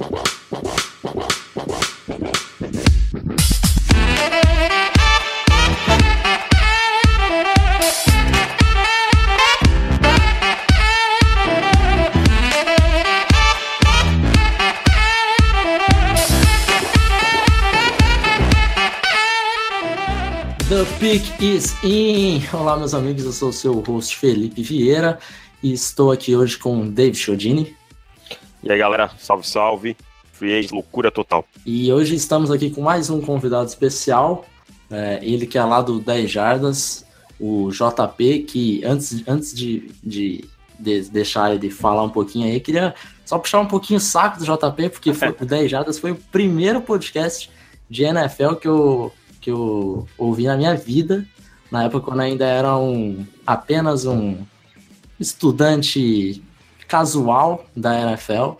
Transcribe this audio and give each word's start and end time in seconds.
The 0.00 0.06
Pick 20.98 21.42
is 21.42 21.74
in! 21.84 22.40
Olá, 22.54 22.78
meus 22.78 22.94
amigos, 22.94 23.26
eu 23.26 23.32
sou 23.32 23.50
o 23.50 23.52
seu 23.52 23.80
host 23.80 24.16
Felipe 24.16 24.62
Vieira 24.62 25.18
e 25.62 25.74
estou 25.74 26.10
aqui 26.10 26.34
hoje 26.34 26.56
com 26.56 26.88
Dave 26.88 27.14
Chodini. 27.14 27.76
E 28.62 28.70
aí, 28.70 28.78
galera, 28.78 29.10
salve, 29.18 29.46
salve. 29.46 29.96
Free 30.32 30.58
Agent, 30.58 30.72
loucura 30.72 31.10
total. 31.10 31.44
E 31.66 31.92
hoje 31.92 32.14
estamos 32.14 32.50
aqui 32.50 32.70
com 32.70 32.82
mais 32.82 33.10
um 33.10 33.20
convidado 33.20 33.68
especial, 33.68 34.46
é, 34.90 35.18
ele 35.22 35.46
que 35.46 35.58
é 35.58 35.64
lá 35.64 35.82
do 35.82 36.00
10 36.00 36.30
Jardas, 36.30 37.04
o 37.38 37.70
JP, 37.70 38.40
que 38.40 38.84
antes, 38.84 39.22
antes 39.28 39.54
de, 39.54 39.90
de, 40.02 40.44
de 40.78 41.02
deixar 41.10 41.54
ele 41.54 41.70
falar 41.70 42.02
um 42.02 42.08
pouquinho 42.10 42.46
aí, 42.46 42.58
queria 42.58 42.94
só 43.24 43.38
puxar 43.38 43.60
um 43.60 43.66
pouquinho 43.66 43.98
o 43.98 44.02
saco 44.02 44.38
do 44.38 44.44
JP, 44.44 44.88
porque 44.90 45.12
foi, 45.12 45.28
o 45.38 45.44
10 45.44 45.70
Jardas 45.70 45.98
foi 45.98 46.12
o 46.12 46.16
primeiro 46.16 46.80
podcast 46.80 47.50
de 47.88 48.04
NFL 48.04 48.54
que 48.54 48.68
eu 48.68 49.12
que 49.40 49.50
eu 49.50 50.06
ouvi 50.18 50.44
na 50.44 50.54
minha 50.54 50.74
vida, 50.74 51.26
na 51.70 51.84
época 51.84 52.04
quando 52.04 52.20
ainda 52.20 52.44
era 52.44 52.76
um, 52.76 53.26
apenas 53.46 54.04
um 54.04 54.36
estudante 55.18 56.42
casual 56.90 57.64
da 57.74 57.98
NFL. 58.00 58.54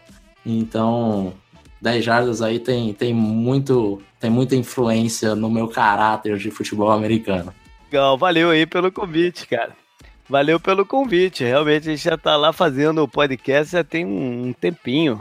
Então, 0.47 1.35
10 1.83 2.05
jardas 2.05 2.41
aí 2.41 2.61
tem, 2.61 2.95
tem, 2.95 3.13
muito, 3.13 4.01
tem 4.21 4.31
muita 4.31 4.55
influência 4.55 5.35
no 5.35 5.51
meu 5.51 5.67
caráter 5.67 6.39
de 6.39 6.51
futebol 6.51 6.93
americano. 6.93 7.53
Legal, 7.91 8.17
valeu 8.17 8.51
aí 8.51 8.65
pelo 8.67 8.93
convite, 8.93 9.49
cara. 9.49 9.73
Valeu 10.29 10.61
pelo 10.61 10.87
convite. 10.87 11.43
Realmente 11.43 11.89
a 11.89 11.91
gente 11.91 12.05
já 12.05 12.17
tá 12.17 12.37
lá 12.37 12.53
fazendo 12.53 13.03
o 13.03 13.09
podcast 13.09 13.73
já 13.73 13.83
tem 13.83 14.07
um 14.07 14.53
tempinho. 14.53 15.19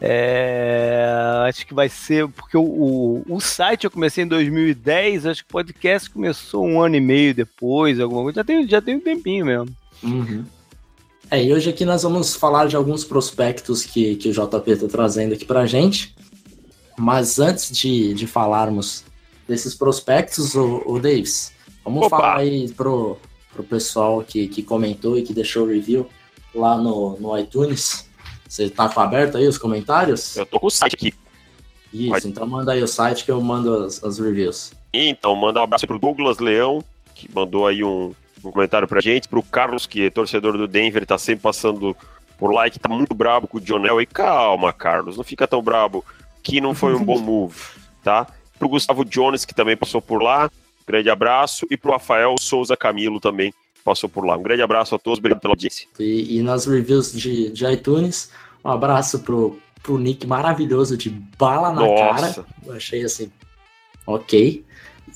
É, 0.00 1.06
acho 1.46 1.64
que 1.66 1.74
vai 1.74 1.88
ser, 1.88 2.26
porque 2.28 2.56
o, 2.56 2.62
o, 2.64 3.24
o, 3.28 3.40
site 3.40 3.84
eu 3.84 3.90
comecei 3.90 4.24
em 4.24 4.26
2010, 4.26 5.26
acho 5.26 5.44
que 5.44 5.50
o 5.50 5.52
podcast 5.52 6.10
começou 6.10 6.66
um 6.66 6.80
ano 6.80 6.96
e 6.96 7.00
meio 7.00 7.32
depois, 7.32 8.00
alguma 8.00 8.22
coisa. 8.22 8.40
Já 8.40 8.44
tem, 8.44 8.66
já 8.66 8.82
tem 8.82 8.96
um 8.96 9.00
tempinho 9.00 9.46
mesmo. 9.46 9.68
Uhum. 10.02 10.44
É, 11.32 11.42
e 11.42 11.50
hoje 11.50 11.70
aqui 11.70 11.86
nós 11.86 12.02
vamos 12.02 12.34
falar 12.36 12.66
de 12.66 12.76
alguns 12.76 13.06
prospectos 13.06 13.86
que, 13.86 14.16
que 14.16 14.28
o 14.28 14.32
JP 14.32 14.70
está 14.70 14.86
trazendo 14.86 15.32
aqui 15.32 15.46
pra 15.46 15.64
gente. 15.64 16.14
Mas 16.98 17.38
antes 17.38 17.74
de, 17.74 18.12
de 18.12 18.26
falarmos 18.26 19.02
desses 19.48 19.74
prospectos, 19.74 20.54
o, 20.54 20.82
o 20.84 21.00
Davis, 21.00 21.50
vamos 21.82 22.04
Opa. 22.06 22.18
falar 22.18 22.36
aí 22.40 22.70
pro, 22.72 23.16
pro 23.50 23.64
pessoal 23.64 24.22
que, 24.22 24.46
que 24.46 24.62
comentou 24.62 25.16
e 25.16 25.22
que 25.22 25.32
deixou 25.32 25.64
o 25.64 25.68
review 25.68 26.06
lá 26.54 26.76
no, 26.76 27.18
no 27.18 27.38
iTunes 27.38 28.06
você 28.46 28.68
tá 28.68 28.86
com 28.86 29.00
aberto 29.00 29.38
aí 29.38 29.48
os 29.48 29.56
comentários? 29.56 30.36
Eu 30.36 30.44
tô 30.44 30.60
com 30.60 30.66
o 30.66 30.70
site 30.70 30.94
aqui. 30.94 31.14
Isso, 31.90 32.10
Pode. 32.10 32.28
então 32.28 32.46
manda 32.46 32.72
aí 32.72 32.82
o 32.82 32.86
site 32.86 33.24
que 33.24 33.30
eu 33.30 33.40
mando 33.40 33.84
as, 33.84 34.04
as 34.04 34.18
reviews. 34.18 34.74
Então, 34.92 35.34
manda 35.34 35.60
um 35.60 35.62
abraço 35.62 35.86
pro 35.86 35.98
Douglas 35.98 36.38
Leão, 36.40 36.84
que 37.14 37.26
mandou 37.34 37.66
aí 37.66 37.82
um, 37.82 38.12
um 38.44 38.50
comentário 38.50 38.88
pra 38.88 39.00
gente, 39.00 39.28
pro 39.28 39.42
Carlos, 39.42 39.86
que 39.86 40.06
é 40.06 40.10
torcedor 40.10 40.56
do 40.56 40.66
Denver, 40.66 41.06
tá 41.06 41.18
sempre 41.18 41.42
passando 41.42 41.96
por 42.38 42.52
lá 42.52 42.66
e 42.66 42.70
que 42.70 42.78
tá 42.78 42.88
muito 42.88 43.14
brabo 43.14 43.46
com 43.46 43.58
o 43.58 43.60
John 43.60 43.84
Elway. 43.86 44.06
Calma, 44.06 44.72
Carlos, 44.72 45.16
não 45.16 45.24
fica 45.24 45.46
tão 45.46 45.62
brabo, 45.62 46.04
que 46.42 46.60
não 46.60 46.74
foi 46.74 46.94
um 46.94 47.04
bom 47.04 47.18
move, 47.20 47.56
tá? 48.02 48.26
Pro 48.58 48.68
Gustavo 48.68 49.04
Jones, 49.04 49.44
que 49.44 49.54
também 49.54 49.76
passou 49.76 50.00
por 50.00 50.22
lá, 50.22 50.50
grande 50.86 51.10
abraço, 51.10 51.66
e 51.70 51.76
pro 51.76 51.92
Rafael 51.92 52.34
Souza 52.38 52.76
Camilo 52.76 53.20
também, 53.20 53.52
passou 53.84 54.08
por 54.08 54.24
lá. 54.24 54.36
Um 54.36 54.42
grande 54.42 54.62
abraço 54.62 54.94
a 54.94 54.98
todos, 54.98 55.18
obrigado 55.18 55.40
pela 55.40 55.52
audiência. 55.52 55.86
E, 55.98 56.38
e 56.38 56.42
nas 56.42 56.66
reviews 56.66 57.12
de, 57.12 57.50
de 57.50 57.64
iTunes, 57.66 58.30
um 58.64 58.70
abraço 58.70 59.20
pro, 59.20 59.58
pro 59.82 59.98
Nick 59.98 60.26
maravilhoso 60.26 60.96
de 60.96 61.10
bala 61.10 61.72
na 61.72 61.82
Nossa. 61.82 62.04
cara. 62.04 62.46
Eu 62.64 62.74
achei 62.74 63.04
assim, 63.04 63.30
ok. 64.06 64.64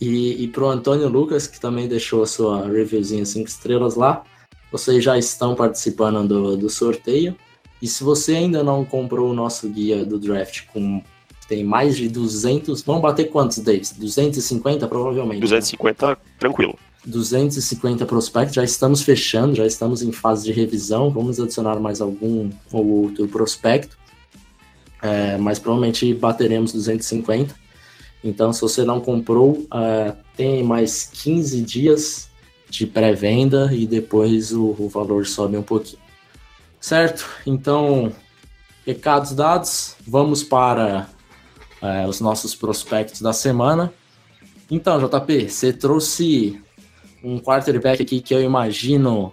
E, 0.00 0.44
e 0.44 0.48
pro 0.48 0.68
Antônio 0.68 1.08
Lucas, 1.08 1.46
que 1.46 1.58
também 1.58 1.88
deixou 1.88 2.22
a 2.22 2.26
sua 2.26 2.66
reviewzinha 2.66 3.24
5 3.24 3.48
estrelas 3.48 3.94
lá. 3.94 4.22
Vocês 4.70 5.02
já 5.02 5.16
estão 5.16 5.54
participando 5.54 6.26
do, 6.26 6.56
do 6.56 6.68
sorteio. 6.68 7.36
E 7.80 7.86
se 7.86 8.02
você 8.02 8.34
ainda 8.36 8.62
não 8.62 8.84
comprou 8.84 9.30
o 9.30 9.34
nosso 9.34 9.68
guia 9.68 10.04
do 10.04 10.18
draft 10.18 10.66
com 10.72 11.02
tem 11.48 11.62
mais 11.62 11.96
de 11.96 12.08
200, 12.08 12.82
vamos 12.82 13.02
bater 13.02 13.30
quantos, 13.30 13.58
Davis? 13.58 13.92
250 13.92 14.88
provavelmente. 14.88 15.40
250 15.40 16.08
né? 16.08 16.16
tranquilo. 16.38 16.76
250 17.06 18.04
prospectos, 18.04 18.56
já 18.56 18.64
estamos 18.64 19.02
fechando, 19.02 19.54
já 19.54 19.64
estamos 19.64 20.02
em 20.02 20.10
fase 20.10 20.44
de 20.44 20.52
revisão, 20.52 21.08
vamos 21.08 21.38
adicionar 21.38 21.78
mais 21.78 22.00
algum 22.00 22.50
ou 22.72 22.84
outro 22.84 23.28
prospecto, 23.28 23.96
é, 25.00 25.36
mas 25.36 25.60
provavelmente 25.60 26.12
bateremos 26.12 26.72
250. 26.72 27.54
Então, 28.22 28.52
se 28.52 28.60
você 28.60 28.84
não 28.84 29.00
comprou, 29.00 29.66
é, 29.72 30.14
tem 30.36 30.62
mais 30.62 31.04
15 31.12 31.62
dias 31.62 32.28
de 32.68 32.86
pré-venda 32.86 33.70
e 33.72 33.86
depois 33.86 34.52
o, 34.52 34.74
o, 34.78 34.88
valor 34.88 35.26
sobe 35.26 35.56
um 35.56 35.62
pouquinho. 35.62 36.02
Certo? 36.80 37.26
Então, 37.46 38.12
recados 38.84 39.32
dados, 39.32 39.96
vamos 40.06 40.42
para 40.42 41.08
é, 41.80 42.06
os 42.06 42.20
nossos 42.20 42.54
prospectos 42.54 43.20
da 43.20 43.32
semana. 43.32 43.92
Então, 44.70 44.98
JP, 44.98 45.48
você 45.48 45.72
trouxe 45.72 46.60
um 47.22 47.38
quarterback 47.38 48.02
aqui 48.02 48.20
que 48.20 48.34
eu 48.34 48.42
imagino 48.42 49.32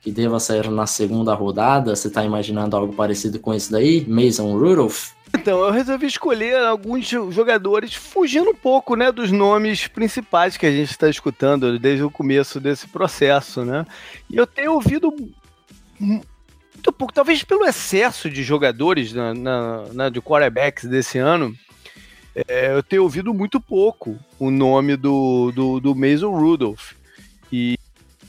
que 0.00 0.12
deva 0.12 0.38
sair 0.38 0.70
na 0.70 0.86
segunda 0.86 1.34
rodada. 1.34 1.94
Você 1.96 2.08
está 2.08 2.24
imaginando 2.24 2.76
algo 2.76 2.94
parecido 2.94 3.38
com 3.38 3.52
esse 3.52 3.70
daí? 3.70 4.06
Mason 4.06 4.56
Rudolph? 4.56 5.12
Então, 5.34 5.60
eu 5.64 5.70
resolvi 5.70 6.06
escolher 6.06 6.56
alguns 6.56 7.06
jogadores 7.08 7.94
fugindo 7.94 8.50
um 8.50 8.54
pouco, 8.54 8.96
né, 8.96 9.12
dos 9.12 9.30
nomes 9.30 9.86
principais 9.86 10.56
que 10.56 10.66
a 10.66 10.70
gente 10.70 10.90
está 10.90 11.08
escutando 11.08 11.78
desde 11.78 12.02
o 12.02 12.10
começo 12.10 12.58
desse 12.58 12.88
processo, 12.88 13.64
né? 13.64 13.84
E 14.30 14.36
eu 14.36 14.46
tenho 14.46 14.72
ouvido 14.72 15.14
muito 15.98 16.92
pouco, 16.92 17.12
talvez 17.12 17.42
pelo 17.42 17.64
excesso 17.64 18.30
de 18.30 18.42
jogadores 18.42 19.12
na, 19.12 19.34
na, 19.34 19.84
na 19.92 20.08
de 20.08 20.20
quarterbacks 20.20 20.84
desse 20.84 21.18
ano, 21.18 21.54
é, 22.46 22.72
eu 22.72 22.82
tenho 22.82 23.02
ouvido 23.02 23.34
muito 23.34 23.60
pouco 23.60 24.18
o 24.38 24.50
nome 24.50 24.96
do, 24.96 25.50
do, 25.52 25.80
do 25.80 25.94
Mason 25.94 26.30
Rudolph. 26.30 26.92
E, 27.52 27.77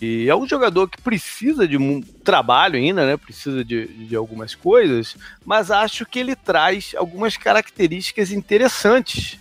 e, 0.01 0.29
é 0.29 0.35
um 0.35 0.47
jogador 0.47 0.87
que 0.87 1.01
precisa 1.01 1.67
de 1.67 1.77
um 1.77 2.01
trabalho 2.01 2.75
ainda, 2.75 3.05
né? 3.05 3.17
Precisa 3.17 3.63
de, 3.63 3.87
de 3.87 4.15
algumas 4.15 4.55
coisas, 4.55 5.15
mas 5.45 5.71
acho 5.71 6.05
que 6.05 6.19
ele 6.19 6.35
traz 6.35 6.93
algumas 6.97 7.37
características 7.37 8.31
interessantes 8.31 9.39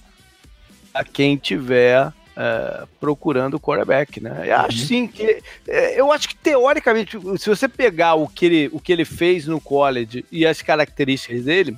a 0.92 1.04
quem 1.04 1.36
tiver 1.36 2.12
é, 2.36 2.86
procurando 3.00 3.58
quarterback, 3.58 4.20
né? 4.20 4.44
Eu 4.46 4.56
acho 4.56 4.78
uhum. 4.80 4.86
sim 4.86 5.06
que 5.06 5.42
é, 5.66 6.00
eu 6.00 6.12
acho 6.12 6.28
que 6.28 6.36
teoricamente, 6.36 7.18
se 7.38 7.48
você 7.48 7.68
pegar 7.68 8.14
o 8.14 8.28
que 8.28 8.46
ele, 8.46 8.70
o 8.72 8.80
que 8.80 8.92
ele 8.92 9.04
fez 9.04 9.46
no 9.46 9.60
college 9.60 10.24
e 10.30 10.46
as 10.46 10.62
características 10.62 11.44
dele, 11.44 11.76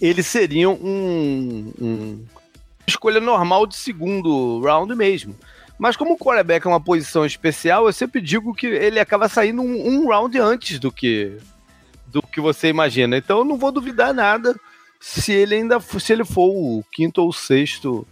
eles 0.00 0.26
seriam 0.26 0.74
um, 0.74 1.72
um 1.80 2.24
escolha 2.86 3.20
normal 3.20 3.66
de 3.66 3.76
segundo 3.76 4.60
round 4.60 4.94
mesmo. 4.94 5.34
Mas 5.78 5.96
como 5.96 6.14
o 6.14 6.18
quarterback 6.18 6.66
é 6.66 6.70
uma 6.70 6.80
posição 6.80 7.24
especial, 7.24 7.86
eu 7.86 7.92
sempre 7.92 8.20
digo 8.20 8.52
que 8.52 8.66
ele 8.66 8.98
acaba 8.98 9.28
saindo 9.28 9.62
um, 9.62 9.88
um, 9.88 10.08
round 10.08 10.38
antes 10.38 10.78
do 10.78 10.90
que 10.90 11.38
do 12.06 12.20
que 12.20 12.40
você 12.40 12.68
imagina. 12.68 13.16
Então 13.16 13.38
eu 13.38 13.44
não 13.44 13.56
vou 13.56 13.70
duvidar 13.70 14.12
nada 14.12 14.58
se 14.98 15.32
ele 15.32 15.54
ainda 15.54 15.78
se 15.78 16.12
ele 16.12 16.24
for 16.24 16.48
o 16.48 16.84
quinto 16.90 17.22
ou 17.22 17.32
sexto 17.32 18.06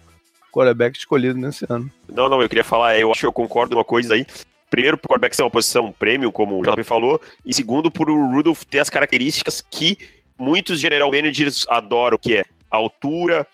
quarterback 0.53 0.97
escolhido 0.97 1.39
nesse 1.39 1.67
ano. 1.69 1.91
Não, 2.09 2.29
não, 2.29 2.41
eu 2.41 2.49
queria 2.49 2.65
falar, 2.65 2.99
eu 2.99 3.11
acho 3.11 3.21
que 3.21 3.27
eu 3.27 3.33
concordo 3.33 3.77
uma 3.77 3.85
coisa 3.85 4.15
aí. 4.15 4.25
Primeiro, 4.71 4.97
por 4.97 5.09
quarterback 5.09 5.37
ser 5.37 5.43
uma 5.43 5.51
posição 5.51 5.93
premium, 5.93 6.31
como 6.31 6.59
o 6.59 6.63
JP 6.63 6.83
falou, 6.83 7.21
e 7.45 7.53
segundo, 7.53 7.91
por 7.91 8.11
o 8.11 8.31
Rudolph 8.33 8.63
ter 8.65 8.81
as 8.81 8.91
características 8.91 9.61
que 9.61 9.99
muitos 10.39 10.81
general 10.81 11.11
managers 11.11 11.67
adoram, 11.69 12.19
que 12.19 12.37
é 12.37 12.45
a 12.71 12.77
altura, 12.77 13.47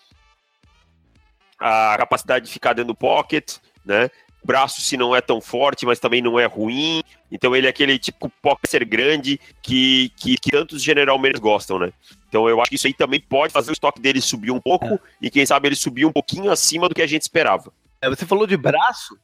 a 1.58 1.96
capacidade 1.98 2.46
de 2.46 2.52
ficar 2.52 2.72
dentro 2.72 2.92
do 2.92 2.96
pocket, 2.96 3.56
né? 3.84 4.10
Braço 4.44 4.80
se 4.80 4.96
não 4.96 5.14
é 5.14 5.20
tão 5.20 5.40
forte, 5.40 5.86
mas 5.86 6.00
também 6.00 6.20
não 6.20 6.38
é 6.38 6.46
ruim. 6.46 7.02
Então 7.30 7.54
ele 7.54 7.66
é 7.66 7.70
aquele 7.70 7.98
tipo 7.98 8.30
ser 8.66 8.84
grande 8.84 9.40
que, 9.62 10.10
que, 10.16 10.36
que 10.36 10.50
tantos 10.50 10.82
general 10.82 11.16
managers 11.16 11.40
gostam, 11.40 11.78
né? 11.78 11.92
Então 12.28 12.48
eu 12.48 12.60
acho 12.60 12.70
que 12.70 12.76
isso 12.76 12.86
aí 12.86 12.94
também 12.94 13.20
pode 13.20 13.52
fazer 13.52 13.70
o 13.70 13.72
estoque 13.72 14.00
dele 14.00 14.20
subir 14.20 14.50
um 14.50 14.60
pouco 14.60 14.86
é. 14.86 14.98
e 15.20 15.30
quem 15.30 15.46
sabe 15.46 15.68
ele 15.68 15.76
subir 15.76 16.06
um 16.06 16.12
pouquinho 16.12 16.50
acima 16.50 16.88
do 16.88 16.94
que 16.94 17.02
a 17.02 17.06
gente 17.06 17.22
esperava. 17.22 17.72
É, 18.00 18.08
você 18.08 18.26
falou 18.26 18.46
de 18.46 18.56
braço? 18.56 19.16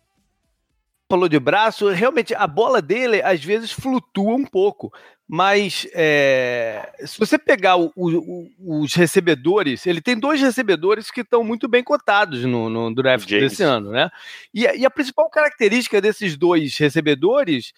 Falou 1.08 1.28
de 1.28 1.38
braço, 1.40 1.88
realmente 1.88 2.34
a 2.34 2.46
bola 2.46 2.82
dele 2.82 3.22
às 3.22 3.42
vezes 3.42 3.72
flutua 3.72 4.34
um 4.34 4.44
pouco, 4.44 4.92
mas 5.26 5.86
é, 5.92 6.92
se 7.04 7.18
você 7.18 7.38
pegar 7.38 7.76
o, 7.76 7.92
o, 7.96 8.48
os 8.82 8.94
recebedores, 8.94 9.86
ele 9.86 10.00
tem 10.00 10.18
dois 10.18 10.40
recebedores 10.40 11.10
que 11.10 11.22
estão 11.22 11.42
muito 11.42 11.68
bem 11.68 11.82
cotados 11.82 12.44
no, 12.44 12.68
no 12.68 12.94
draft 12.94 13.28
James. 13.28 13.50
desse 13.50 13.62
ano, 13.62 13.90
né? 13.90 14.10
E, 14.52 14.64
e, 14.64 14.86
a 14.86 14.90
principal 14.90 15.28
característica 15.30 16.00
desses 16.00 16.36
dois 16.36 16.76
recebedores 16.76 17.72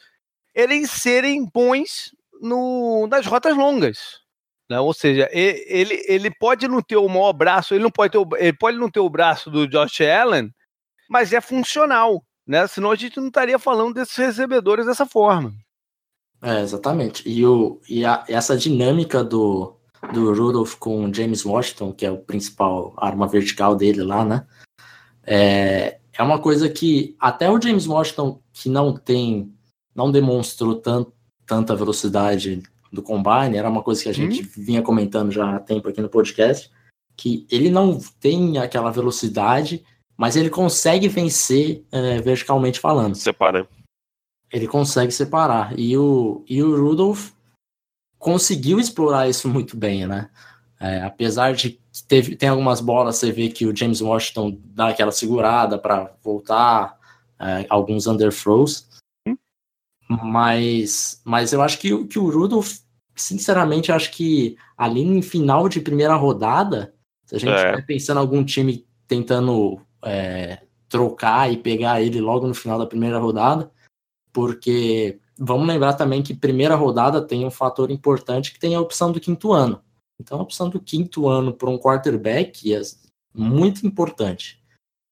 é 0.55 0.62
eles 0.62 0.91
serem 0.91 1.49
bons 1.53 2.15
no, 2.41 3.06
nas 3.09 3.27
rotas 3.27 3.56
longas. 3.56 4.21
Né? 4.69 4.79
Ou 4.79 4.93
seja, 4.93 5.29
ele, 5.32 6.00
ele 6.06 6.31
pode 6.31 6.69
não 6.69 6.81
ter 6.81 6.97
o 6.97 7.09
maior 7.09 7.32
braço, 7.32 7.75
ele 7.75 7.82
não 7.82 7.91
pode 7.91 8.12
ter 8.12 8.19
o, 8.19 8.29
ele 8.37 8.53
pode 8.53 8.77
não 8.79 8.91
ter 8.91 9.00
o 9.00 9.11
braço 9.11 9.50
do 9.50 9.67
Josh 9.67 10.00
Allen, 10.03 10.53
mas 11.09 11.32
é 11.32 11.41
funcional, 11.41 12.25
né? 12.50 12.67
Senão 12.67 12.91
a 12.91 12.97
gente 12.97 13.17
não 13.19 13.29
estaria 13.29 13.61
falando 13.61 13.94
desses 13.94 14.17
recebedores 14.17 14.85
dessa 14.85 15.06
forma. 15.06 15.55
É, 16.43 16.61
exatamente. 16.61 17.23
E, 17.29 17.47
o, 17.47 17.81
e 17.88 18.05
a, 18.05 18.25
essa 18.26 18.56
dinâmica 18.56 19.23
do, 19.23 19.76
do 20.12 20.35
Rudolph 20.35 20.75
com 20.75 21.05
o 21.05 21.14
James 21.14 21.44
Washington, 21.47 21.93
que 21.93 22.05
é 22.05 22.11
o 22.11 22.19
principal 22.19 22.93
arma 22.97 23.29
vertical 23.29 23.76
dele 23.76 24.02
lá, 24.02 24.25
né? 24.25 24.44
É, 25.25 26.00
é 26.12 26.23
uma 26.25 26.41
coisa 26.41 26.69
que 26.69 27.14
até 27.20 27.49
o 27.49 27.61
James 27.62 27.87
Washington, 27.87 28.43
que 28.53 28.69
não 28.69 28.96
tem, 28.96 29.55
não 29.94 30.11
demonstrou 30.11 30.75
tanto, 30.75 31.12
tanta 31.46 31.76
velocidade 31.76 32.64
do 32.93 33.00
combine, 33.00 33.58
era 33.58 33.70
uma 33.70 33.82
coisa 33.82 34.03
que 34.03 34.08
a 34.08 34.14
gente 34.14 34.43
hum. 34.43 34.49
vinha 34.56 34.82
comentando 34.82 35.31
já 35.31 35.55
há 35.55 35.61
tempo 35.61 35.88
aqui 35.88 36.00
no 36.00 36.08
podcast, 36.08 36.69
que 37.17 37.46
ele 37.49 37.70
não 37.70 38.00
tem 38.19 38.58
aquela 38.58 38.91
velocidade, 38.91 39.85
mas 40.20 40.37
ele 40.37 40.50
consegue 40.50 41.08
vencer 41.08 41.82
é, 41.90 42.20
verticalmente 42.20 42.78
falando. 42.78 43.14
Separa 43.14 43.67
ele 44.52 44.67
consegue 44.67 45.12
separar. 45.12 45.78
E 45.78 45.96
o, 45.96 46.44
e 46.49 46.62
o 46.62 46.76
Rudolph 46.81 47.31
conseguiu 48.19 48.78
explorar 48.78 49.28
isso 49.28 49.49
muito 49.49 49.76
bem, 49.76 50.06
né? 50.06 50.28
É, 50.78 51.02
apesar 51.02 51.55
de 51.55 51.70
que 51.70 51.81
teve, 52.08 52.37
tem 52.37 52.49
algumas 52.49 52.81
bolas, 52.81 53.17
você 53.17 53.31
vê 53.31 53.49
que 53.49 53.67
o 53.67 53.76
James 53.76 54.00
Washington 54.00 54.58
dá 54.64 54.88
aquela 54.88 55.12
segurada 55.12 55.78
para 55.78 56.12
voltar, 56.22 56.99
é, 57.38 57.67
alguns 57.69 58.06
underthrows. 58.06 58.88
Hum. 59.28 59.37
Mas, 60.08 61.20
mas 61.25 61.52
eu 61.52 61.62
acho 61.62 61.78
que, 61.78 62.05
que 62.06 62.19
o 62.19 62.31
Rudolph, 62.31 62.78
sinceramente, 63.14 63.93
acho 63.93 64.11
que 64.11 64.56
ali 64.76 65.05
no 65.05 65.22
final 65.22 65.69
de 65.69 65.81
primeira 65.81 66.14
rodada, 66.14 66.94
se 67.26 67.37
a 67.37 67.38
gente 67.38 67.52
é. 67.52 67.81
pensando 67.82 68.17
em 68.17 68.20
algum 68.20 68.44
time 68.44 68.87
tentando 69.06 69.81
é, 70.05 70.58
trocar 70.88 71.50
e 71.52 71.56
pegar 71.56 72.02
ele 72.02 72.20
logo 72.20 72.47
no 72.47 72.55
final 72.55 72.79
da 72.79 72.87
primeira 72.87 73.19
rodada, 73.19 73.70
porque 74.32 75.19
vamos 75.38 75.67
lembrar 75.67 75.94
também 75.94 76.23
que 76.23 76.35
primeira 76.35 76.75
rodada 76.75 77.23
tem 77.23 77.47
um 77.47 77.50
fator 77.50 77.91
importante 77.91 78.52
que 78.52 78.58
tem 78.58 78.75
a 78.75 78.81
opção 78.81 79.12
do 79.12 79.20
quinto 79.20 79.52
ano. 79.52 79.82
Então 80.20 80.38
a 80.38 80.43
opção 80.43 80.69
do 80.69 80.79
quinto 80.79 81.29
ano 81.29 81.55
para 81.55 81.70
um 81.70 81.79
quarterback 81.79 82.75
é 82.75 82.81
muito 83.35 83.87
importante. 83.87 84.61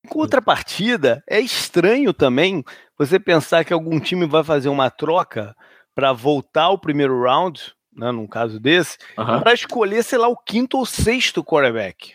Em 0.04 0.08
contrapartida, 0.08 1.22
é 1.26 1.40
estranho 1.40 2.12
também 2.12 2.62
você 2.96 3.18
pensar 3.18 3.64
que 3.64 3.72
algum 3.72 3.98
time 3.98 4.26
vai 4.26 4.44
fazer 4.44 4.68
uma 4.68 4.90
troca 4.90 5.56
para 5.94 6.12
voltar 6.12 6.64
ao 6.64 6.78
primeiro 6.78 7.22
round, 7.22 7.74
né, 7.92 8.12
num 8.12 8.26
caso 8.26 8.60
desse, 8.60 8.98
uhum. 9.16 9.40
para 9.40 9.52
escolher, 9.52 10.04
sei 10.04 10.18
lá, 10.18 10.28
o 10.28 10.36
quinto 10.36 10.78
ou 10.78 10.86
sexto 10.86 11.42
quarterback. 11.42 12.14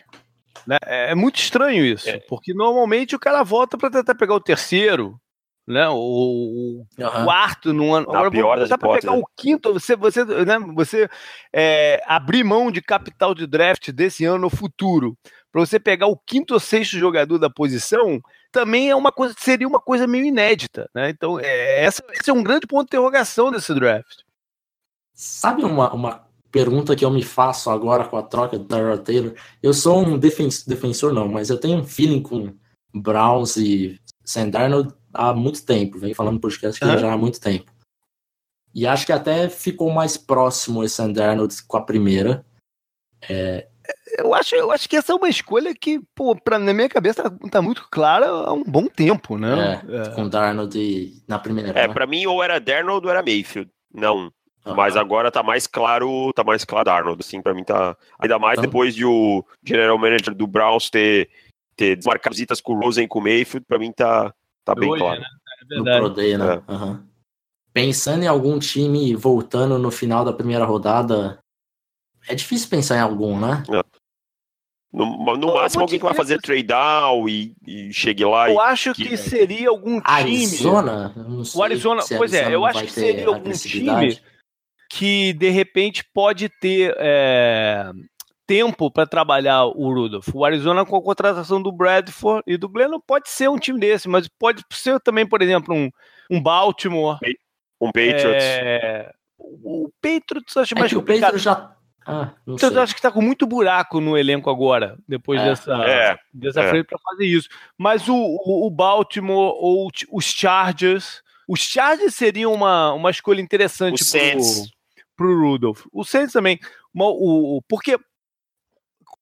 Né? 0.66 0.76
É, 0.84 1.10
é 1.12 1.14
muito 1.14 1.36
estranho 1.36 1.84
isso, 1.84 2.08
é. 2.08 2.18
porque 2.28 2.54
normalmente 2.54 3.14
o 3.14 3.18
cara 3.18 3.42
volta 3.42 3.76
para 3.76 3.90
tentar 3.90 4.14
pegar 4.14 4.34
o 4.34 4.40
terceiro, 4.40 5.20
né? 5.66 5.88
O, 5.88 5.94
o 5.96 6.86
uhum. 6.98 7.24
quarto 7.24 7.72
no 7.72 7.94
ano. 7.94 8.08
Agora, 8.08 8.30
pior 8.30 8.58
das 8.58 8.68
para 8.68 9.00
pegar 9.00 9.12
o 9.12 9.24
quinto, 9.36 9.72
você, 9.72 9.96
você, 9.96 10.24
né, 10.24 10.58
você 10.74 11.08
é, 11.52 12.02
abrir 12.06 12.44
mão 12.44 12.70
de 12.70 12.82
capital 12.82 13.34
de 13.34 13.46
draft 13.46 13.90
desse 13.90 14.24
ano 14.24 14.38
no 14.38 14.50
futuro, 14.50 15.16
para 15.50 15.60
você 15.60 15.80
pegar 15.80 16.06
o 16.06 16.16
quinto 16.16 16.54
ou 16.54 16.60
sexto 16.60 16.98
jogador 16.98 17.38
da 17.38 17.48
posição, 17.48 18.20
também 18.52 18.90
é 18.90 18.96
uma 18.96 19.12
coisa, 19.12 19.34
seria 19.38 19.66
uma 19.66 19.80
coisa 19.80 20.06
meio 20.06 20.24
inédita, 20.24 20.88
né? 20.94 21.08
Então, 21.10 21.40
é, 21.40 21.84
essa, 21.84 22.02
esse 22.12 22.28
é 22.28 22.32
um 22.32 22.42
grande 22.42 22.66
ponto 22.66 22.82
de 22.82 22.88
interrogação 22.88 23.50
desse 23.50 23.72
draft. 23.74 24.22
Sabe 25.14 25.64
uma, 25.64 25.92
uma 25.92 26.23
pergunta 26.54 26.94
que 26.94 27.04
eu 27.04 27.10
me 27.10 27.24
faço 27.24 27.68
agora 27.68 28.04
com 28.04 28.16
a 28.16 28.22
troca 28.22 28.56
do 28.56 28.64
Tyrod 28.64 29.02
Taylor? 29.02 29.34
Eu 29.60 29.74
sou 29.74 30.06
um 30.06 30.16
defensor, 30.16 30.64
defensor 30.68 31.12
não, 31.12 31.26
mas 31.26 31.50
eu 31.50 31.58
tenho 31.58 31.78
um 31.78 31.84
feeling 31.84 32.22
com 32.22 32.54
Browns 32.94 33.56
e 33.56 34.00
Sam 34.24 34.50
Darnold 34.50 34.94
há 35.12 35.34
muito 35.34 35.66
tempo, 35.66 35.98
vem 35.98 36.14
falando 36.14 36.38
podcast 36.38 36.78
que 36.78 36.86
uhum. 36.86 36.96
já 36.96 37.12
há 37.12 37.16
muito 37.18 37.40
tempo. 37.40 37.72
E 38.72 38.86
acho 38.86 39.04
que 39.04 39.12
até 39.12 39.48
ficou 39.48 39.90
mais 39.90 40.16
próximo 40.16 40.84
esse 40.84 41.12
Darnold 41.12 41.52
com 41.66 41.76
a 41.76 41.82
primeira. 41.82 42.46
É... 43.28 43.66
Eu, 44.16 44.32
acho, 44.32 44.54
eu 44.54 44.70
acho 44.70 44.88
que 44.88 44.96
essa 44.96 45.12
é 45.12 45.16
uma 45.16 45.28
escolha 45.28 45.74
que, 45.74 46.00
pô, 46.14 46.36
pra, 46.36 46.56
na 46.56 46.72
minha 46.72 46.88
cabeça 46.88 47.28
tá, 47.28 47.48
tá 47.50 47.60
muito 47.60 47.88
clara 47.90 48.26
há 48.26 48.52
um 48.52 48.62
bom 48.62 48.86
tempo, 48.86 49.36
né? 49.36 49.82
É, 49.88 49.96
é. 49.96 50.10
Com 50.10 50.28
Darnold 50.28 51.22
na 51.26 51.36
primeira. 51.40 51.70
É, 51.70 51.88
né? 51.88 51.92
pra 51.92 52.06
mim 52.06 52.24
ou 52.26 52.42
era 52.44 52.60
Darnold 52.60 53.04
ou 53.04 53.10
era 53.10 53.24
Mayfield. 53.24 53.68
Não. 53.92 54.32
Uhum. 54.64 54.74
Mas 54.74 54.96
agora 54.96 55.30
tá 55.30 55.42
mais 55.42 55.66
claro, 55.66 56.32
tá 56.32 56.42
mais 56.42 56.64
claro 56.64 56.84
Darnold, 56.84 57.20
assim, 57.20 57.42
pra 57.42 57.52
mim 57.52 57.64
tá. 57.64 57.96
Ainda 58.18 58.38
mais 58.38 58.58
então... 58.58 58.64
depois 58.64 58.94
de 58.94 59.04
o 59.04 59.44
general 59.62 59.98
manager 59.98 60.34
do 60.34 60.46
Browns 60.46 60.88
ter, 60.88 61.28
ter 61.76 61.96
desmarcado 61.96 62.34
visitas 62.34 62.60
com 62.60 62.72
o 62.72 62.80
Rosen 62.80 63.04
e 63.04 63.08
com 63.08 63.18
o 63.18 63.22
Mayfield, 63.22 63.66
pra 63.66 63.78
mim 63.78 63.92
tá, 63.92 64.32
Tá 64.64 64.74
bem 64.74 64.88
claro. 64.96 65.20
Né? 65.20 65.26
É 65.70 65.76
no 65.76 65.84
Pro 65.84 66.10
Day, 66.10 66.38
né? 66.38 66.62
É. 66.66 66.72
Uhum. 66.72 67.02
Pensando 67.72 68.22
em 68.22 68.26
algum 68.26 68.58
time 68.58 69.14
voltando 69.14 69.78
no 69.78 69.90
final 69.90 70.24
da 70.24 70.32
primeira 70.32 70.64
rodada, 70.64 71.38
é 72.26 72.34
difícil 72.34 72.68
pensar 72.68 72.96
em 72.96 73.00
algum, 73.00 73.38
né? 73.38 73.62
É. 73.68 73.82
No, 74.92 75.36
no 75.36 75.54
máximo, 75.54 75.82
alguém 75.82 75.98
que 75.98 76.04
vai 76.04 76.14
fazer 76.14 76.40
trade 76.40 76.62
down 76.62 77.28
e, 77.28 77.52
e 77.66 77.92
chegue 77.92 78.24
lá. 78.24 78.48
Eu 78.48 78.54
e, 78.54 78.58
acho 78.60 78.94
que, 78.94 79.08
que 79.08 79.16
seria 79.16 79.68
algum 79.68 80.00
time. 80.00 80.02
Arizona? 80.04 81.12
o 81.52 81.62
Arizona, 81.64 82.02
pois 82.16 82.32
é, 82.32 82.54
eu 82.54 82.64
acho 82.64 82.84
que 82.84 82.92
seria 82.92 83.26
algum 83.26 83.50
time 83.50 84.20
que 84.90 85.32
de 85.32 85.50
repente 85.50 86.04
pode 86.12 86.48
ter 86.48 86.94
é, 86.98 87.90
tempo 88.46 88.90
para 88.90 89.06
trabalhar 89.06 89.64
o 89.64 89.92
Rudolph. 89.92 90.28
O 90.34 90.44
Arizona 90.44 90.84
com 90.84 90.96
a 90.96 91.02
contratação 91.02 91.62
do 91.62 91.72
Bradford 91.72 92.42
e 92.46 92.56
do 92.56 92.68
Glenn 92.68 92.98
pode 93.06 93.28
ser 93.28 93.48
um 93.48 93.58
time 93.58 93.80
desse, 93.80 94.08
mas 94.08 94.28
pode 94.38 94.62
ser 94.72 95.00
também, 95.00 95.26
por 95.26 95.42
exemplo, 95.42 95.74
um, 95.74 95.90
um 96.30 96.40
Baltimore. 96.40 97.18
Um 97.80 97.86
Patriots. 97.86 98.44
É, 98.44 99.12
o 99.38 99.90
Patriots 100.00 100.56
acho 100.56 100.74
é 100.74 100.78
mais 100.78 100.90
que 100.90 100.96
complicado. 100.96 101.30
O 101.30 101.32
Patriots 101.32 101.42
já 101.42 101.74
ah, 102.06 102.32
então, 102.46 102.70
eu 102.70 102.82
acho 102.82 102.92
que 102.92 102.98
está 102.98 103.10
com 103.10 103.22
muito 103.22 103.46
buraco 103.46 103.98
no 103.98 104.16
elenco 104.16 104.50
agora, 104.50 104.98
depois 105.08 105.40
é, 105.40 105.44
dessa, 105.44 105.72
é, 105.84 106.18
dessa 106.34 106.60
é. 106.60 106.68
frente 106.68 106.86
para 106.86 106.98
fazer 106.98 107.24
isso. 107.24 107.48
Mas 107.78 108.08
o, 108.08 108.14
o, 108.14 108.66
o, 108.66 108.70
Baltimore 108.70 109.54
ou 109.58 109.90
os 110.12 110.24
Chargers, 110.24 111.22
os 111.48 111.60
Chargers 111.60 112.14
seriam 112.14 112.52
uma, 112.52 112.92
uma 112.92 113.10
escolha 113.10 113.40
interessante 113.40 114.04
para 115.16 115.26
o 115.26 115.40
Rudolph. 115.40 115.84
O 115.92 116.04
Saints 116.04 116.32
também. 116.32 116.58
Uma, 116.92 117.06
o, 117.06 117.62
porque 117.68 117.98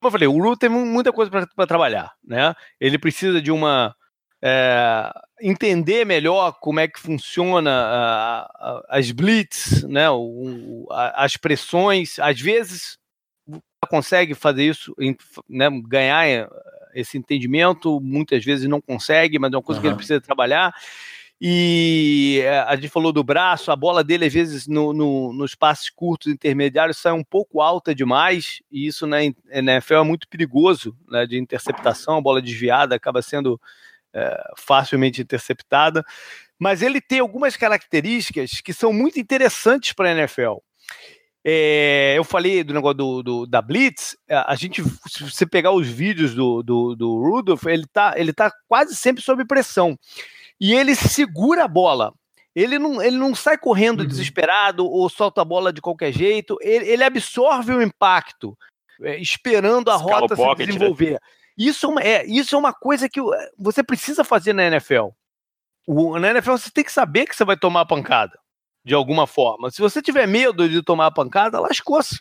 como 0.03 0.09
eu 0.09 0.11
falei, 0.11 0.29
o 0.29 0.43
Ru 0.43 0.57
tem 0.57 0.69
muita 0.69 1.13
coisa 1.13 1.31
para 1.31 1.67
trabalhar, 1.67 2.13
né? 2.25 2.55
Ele 2.81 2.99
precisa 2.99 3.41
de 3.41 3.53
uma 3.53 3.95
é, 4.43 5.13
entender 5.41 6.05
melhor 6.05 6.59
como 6.61 6.81
é 6.81 6.89
que 6.89 6.99
funciona 6.99 7.71
a, 7.71 8.41
a, 8.41 8.83
as 8.89 9.13
blitz, 9.13 9.85
né? 9.85 10.11
O, 10.11 10.89
a, 10.91 11.25
as 11.25 11.37
pressões. 11.37 12.19
Às 12.19 12.41
vezes 12.41 12.99
consegue 13.89 14.35
fazer 14.35 14.65
isso, 14.65 14.95
né? 15.49 15.69
ganhar 15.87 16.49
esse 16.95 17.17
entendimento, 17.17 18.01
muitas 18.01 18.45
vezes 18.45 18.69
não 18.69 18.81
consegue, 18.81 19.39
mas 19.39 19.53
é 19.53 19.57
uma 19.57 19.63
coisa 19.63 19.79
uhum. 19.79 19.83
que 19.83 19.89
ele 19.89 19.97
precisa 19.97 20.21
trabalhar. 20.21 20.75
E 21.45 22.41
é, 22.45 22.61
a 22.61 22.77
gente 22.77 22.89
falou 22.89 23.13
do 23.13 23.25
braço, 23.25 23.73
a 23.73 23.75
bola 23.75 24.05
dele, 24.05 24.27
às 24.27 24.33
vezes, 24.33 24.69
no, 24.69 24.93
no, 24.93 25.33
nos 25.33 25.57
passes 25.57 25.91
curtos 25.91 26.33
intermediários, 26.33 26.99
sai 26.99 27.13
um 27.13 27.25
pouco 27.25 27.61
alta 27.61 27.93
demais, 27.93 28.63
e 28.71 28.87
isso 28.87 29.09
na 29.09 29.25
NFL 29.25 29.95
é 29.95 30.05
muito 30.05 30.29
perigoso 30.29 30.97
né, 31.09 31.27
de 31.27 31.37
interceptação, 31.37 32.17
a 32.17 32.21
bola 32.21 32.41
desviada 32.41 32.95
acaba 32.95 33.21
sendo 33.21 33.61
é, 34.15 34.53
facilmente 34.57 35.21
interceptada. 35.21 36.05
Mas 36.57 36.81
ele 36.81 37.01
tem 37.01 37.19
algumas 37.19 37.57
características 37.57 38.61
que 38.61 38.73
são 38.73 38.93
muito 38.93 39.19
interessantes 39.19 39.93
para 39.95 40.11
a 40.11 40.13
NFL. 40.13 40.59
É, 41.45 42.15
eu 42.17 42.23
falei 42.23 42.63
do 42.63 42.73
negócio 42.73 42.99
do, 42.99 43.21
do, 43.21 43.47
da 43.49 43.61
Blitz, 43.61 44.17
a 44.31 44.55
gente, 44.55 44.81
se 45.09 45.25
você 45.25 45.45
pegar 45.45 45.73
os 45.73 45.89
vídeos 45.89 46.37
do, 46.37 46.63
do, 46.63 46.95
do 46.95 47.19
Rudolph, 47.19 47.67
ele 47.67 47.83
está 47.83 48.15
ele 48.17 48.33
tá 48.33 48.53
quase 48.69 48.95
sempre 48.95 49.25
sob 49.25 49.45
pressão 49.45 49.99
e 50.63 50.73
ele 50.73 50.95
segura 50.95 51.65
a 51.65 51.69
bola. 51.69 52.15
Ele 52.55 52.79
não, 52.79 53.03
ele 53.03 53.17
não 53.17 53.35
sai 53.35 53.59
correndo 53.59 54.01
uhum. 54.01 54.07
desesperado 54.07 54.87
ou 54.87 55.09
solta 55.09 55.43
a 55.43 55.45
bola 55.45 55.73
de 55.73 55.81
qualquer 55.81 56.13
jeito. 56.13 56.57
Ele, 56.61 56.89
ele 56.89 57.03
absorve 57.03 57.73
o 57.73 57.83
impacto, 57.83 58.57
é, 59.03 59.17
esperando 59.17 59.91
a 59.91 59.97
Escala 59.97 60.21
rota 60.21 60.37
se 60.37 60.43
né? 60.43 60.55
desenvolver. 60.55 61.13
Né? 61.15 61.19
Isso, 61.59 61.99
é, 61.99 62.25
isso 62.27 62.55
é 62.55 62.59
uma 62.59 62.73
coisa 62.73 63.09
que 63.09 63.21
você 63.59 63.83
precisa 63.83 64.23
fazer 64.23 64.53
na 64.53 64.63
NFL. 64.63 65.09
o, 65.85 66.17
na 66.21 66.31
NFL 66.31 66.53
você 66.53 66.71
tem 66.71 66.85
que 66.85 66.93
saber 66.93 67.27
que 67.27 67.35
você 67.35 67.45
vai 67.45 67.57
tomar 67.57 67.81
a 67.81 67.87
pancada, 67.87 68.39
de 68.85 68.95
alguma 68.95 69.27
forma. 69.27 69.69
Se 69.69 69.81
você 69.81 70.01
tiver 70.01 70.29
medo 70.29 70.69
de 70.69 70.81
tomar 70.81 71.07
a 71.07 71.13
pancada, 71.13 71.59
lascou-se. 71.59 72.21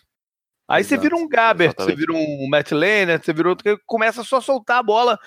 Aí 0.68 0.80
Exato. 0.80 0.96
você 0.96 1.00
vira 1.00 1.16
um 1.16 1.28
Gabbert, 1.28 1.74
você 1.78 1.94
vira 1.94 2.12
um 2.12 2.48
Matt 2.48 2.72
Lehner, 2.72 3.22
você 3.22 3.32
vira 3.32 3.50
outro 3.50 3.62
que 3.62 3.80
começa 3.86 4.24
só 4.24 4.38
a 4.38 4.42
soltar 4.42 4.78
a 4.78 4.82
bola 4.82 5.18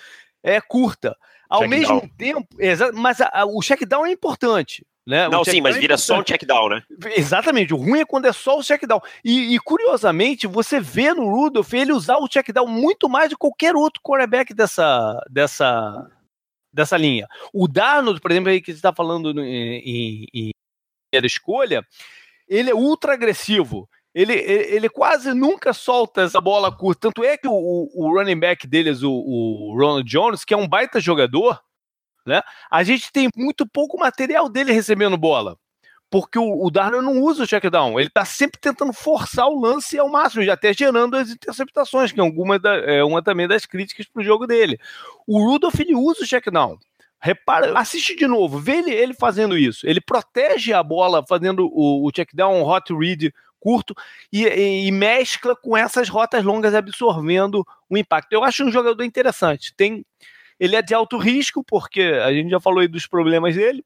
é, 0.44 0.60
curta. 0.60 1.16
Ao 1.50 1.62
check 1.62 1.70
mesmo 1.70 2.00
down. 2.00 2.10
tempo, 2.18 2.48
mas 2.94 3.22
a, 3.22 3.30
a, 3.32 3.46
o 3.46 3.62
check 3.62 3.86
down 3.86 4.06
é 4.06 4.12
importante. 4.12 4.86
Né? 5.08 5.30
Não, 5.30 5.46
sim, 5.46 5.62
mas 5.62 5.76
é 5.76 5.80
vira 5.80 5.98
só 5.98 6.20
um 6.20 6.24
check 6.24 6.44
down, 6.46 6.68
né? 6.68 6.84
Exatamente, 7.16 7.74
o 7.76 7.78
ruim 7.78 8.00
é 8.00 8.06
quando 8.06 8.26
é 8.26 8.34
só 8.34 8.58
o 8.58 8.64
check 8.64 8.88
down. 8.88 9.00
E, 9.24 9.54
e, 9.54 9.60
curiosamente, 9.60 10.48
você 10.48 10.80
vê 10.80 11.14
no 11.14 11.30
Rudolph 11.30 11.72
ele 11.74 11.92
usar 11.92 12.18
o 12.18 12.28
check 12.28 12.52
down 12.52 12.66
muito 12.68 13.08
mais 13.08 13.30
de 13.30 13.38
qualquer 13.38 13.76
outro 13.76 14.02
quarterback 14.02 14.52
dessa, 14.52 15.24
dessa, 15.30 16.10
dessa 16.74 16.98
linha. 16.98 17.28
O 17.54 17.68
Darnold, 17.68 18.20
por 18.20 18.32
exemplo, 18.32 18.50
aí 18.50 18.60
que 18.60 18.72
você 18.72 18.78
está 18.78 18.92
falando 18.92 19.40
em, 19.40 20.28
em, 20.34 20.50
em 21.14 21.26
escolha, 21.26 21.86
ele 22.48 22.72
é 22.72 22.76
ultra 22.76 23.14
agressivo 23.14 23.88
ele, 24.16 24.34
ele, 24.34 24.88
quase 24.88 25.34
nunca 25.34 25.74
solta 25.74 26.22
essa 26.22 26.40
bola 26.40 26.72
curta. 26.72 27.10
Tanto 27.10 27.22
é 27.22 27.36
que 27.36 27.50
o, 27.50 27.90
o 27.94 28.18
running 28.18 28.40
back 28.40 28.66
deles, 28.66 29.04
o, 29.04 29.12
o, 29.12 29.76
Ronald 29.78 30.10
Jones, 30.10 30.46
que 30.46 30.54
é 30.54 30.58
um 30.58 30.66
baita 30.66 31.02
jogador, 31.02 31.62
né? 32.26 32.42
A 32.72 32.82
gente 32.82 33.12
tem 33.12 33.28
muito 33.36 33.68
pouco 33.68 34.00
material 34.00 34.48
dele 34.48 34.72
recebendo 34.72 35.18
bola. 35.18 35.58
Porque 36.10 36.40
o, 36.40 36.66
o 36.66 36.72
não 37.02 37.22
usa 37.22 37.44
o 37.44 37.48
check 37.48 37.66
down. 37.70 38.00
Ele 38.00 38.08
está 38.08 38.24
sempre 38.24 38.58
tentando 38.58 38.94
forçar 38.94 39.50
o 39.50 39.60
lance 39.60 40.00
ao 40.00 40.08
máximo, 40.08 40.44
já 40.44 40.54
até 40.54 40.72
gerando 40.72 41.18
as 41.18 41.30
interceptações, 41.30 42.14
que 42.14 42.20
é 42.22 42.24
uma, 42.24 42.58
da, 42.58 42.74
é 42.74 43.04
uma 43.04 43.22
também 43.22 43.50
das 43.50 43.66
críticas 43.66 44.06
para 44.08 44.22
o 44.22 44.24
jogo 44.24 44.48
dele. 44.48 44.80
O 45.28 45.44
Rudolph 45.44 45.78
ele 45.78 45.94
usa 45.94 46.24
o 46.24 46.28
check 46.28 46.50
down. 46.50 46.78
Repara, 47.20 47.78
assiste 47.78 48.16
de 48.16 48.28
novo, 48.28 48.60
vê 48.60 48.78
ele, 48.78 48.92
ele 48.92 49.14
fazendo 49.14 49.58
isso. 49.58 49.86
Ele 49.86 50.00
protege 50.00 50.72
a 50.72 50.82
bola 50.82 51.26
fazendo 51.28 51.68
o, 51.70 52.08
o 52.08 52.12
check 52.12 52.30
down, 52.34 52.64
hot 52.64 52.94
read 52.94 53.34
curto 53.60 53.96
e, 54.32 54.44
e, 54.46 54.88
e, 54.88 54.92
mescla 54.92 55.56
com 55.56 55.76
essas 55.76 56.10
rotas 56.10 56.44
longas 56.44 56.76
absorvendo 56.76 57.66
o 57.90 57.98
impacto. 57.98 58.32
Eu 58.34 58.44
acho 58.44 58.64
um 58.64 58.72
jogador 58.72 59.04
interessante. 59.04 59.74
Tem, 59.76 60.06
ele 60.60 60.76
é 60.76 60.82
de 60.82 60.94
alto 60.94 61.18
risco, 61.18 61.64
porque 61.64 62.02
a 62.02 62.32
gente 62.32 62.50
já 62.50 62.60
falou 62.60 62.80
aí 62.80 62.88
dos 62.88 63.08
problemas 63.08 63.56
dele, 63.56 63.84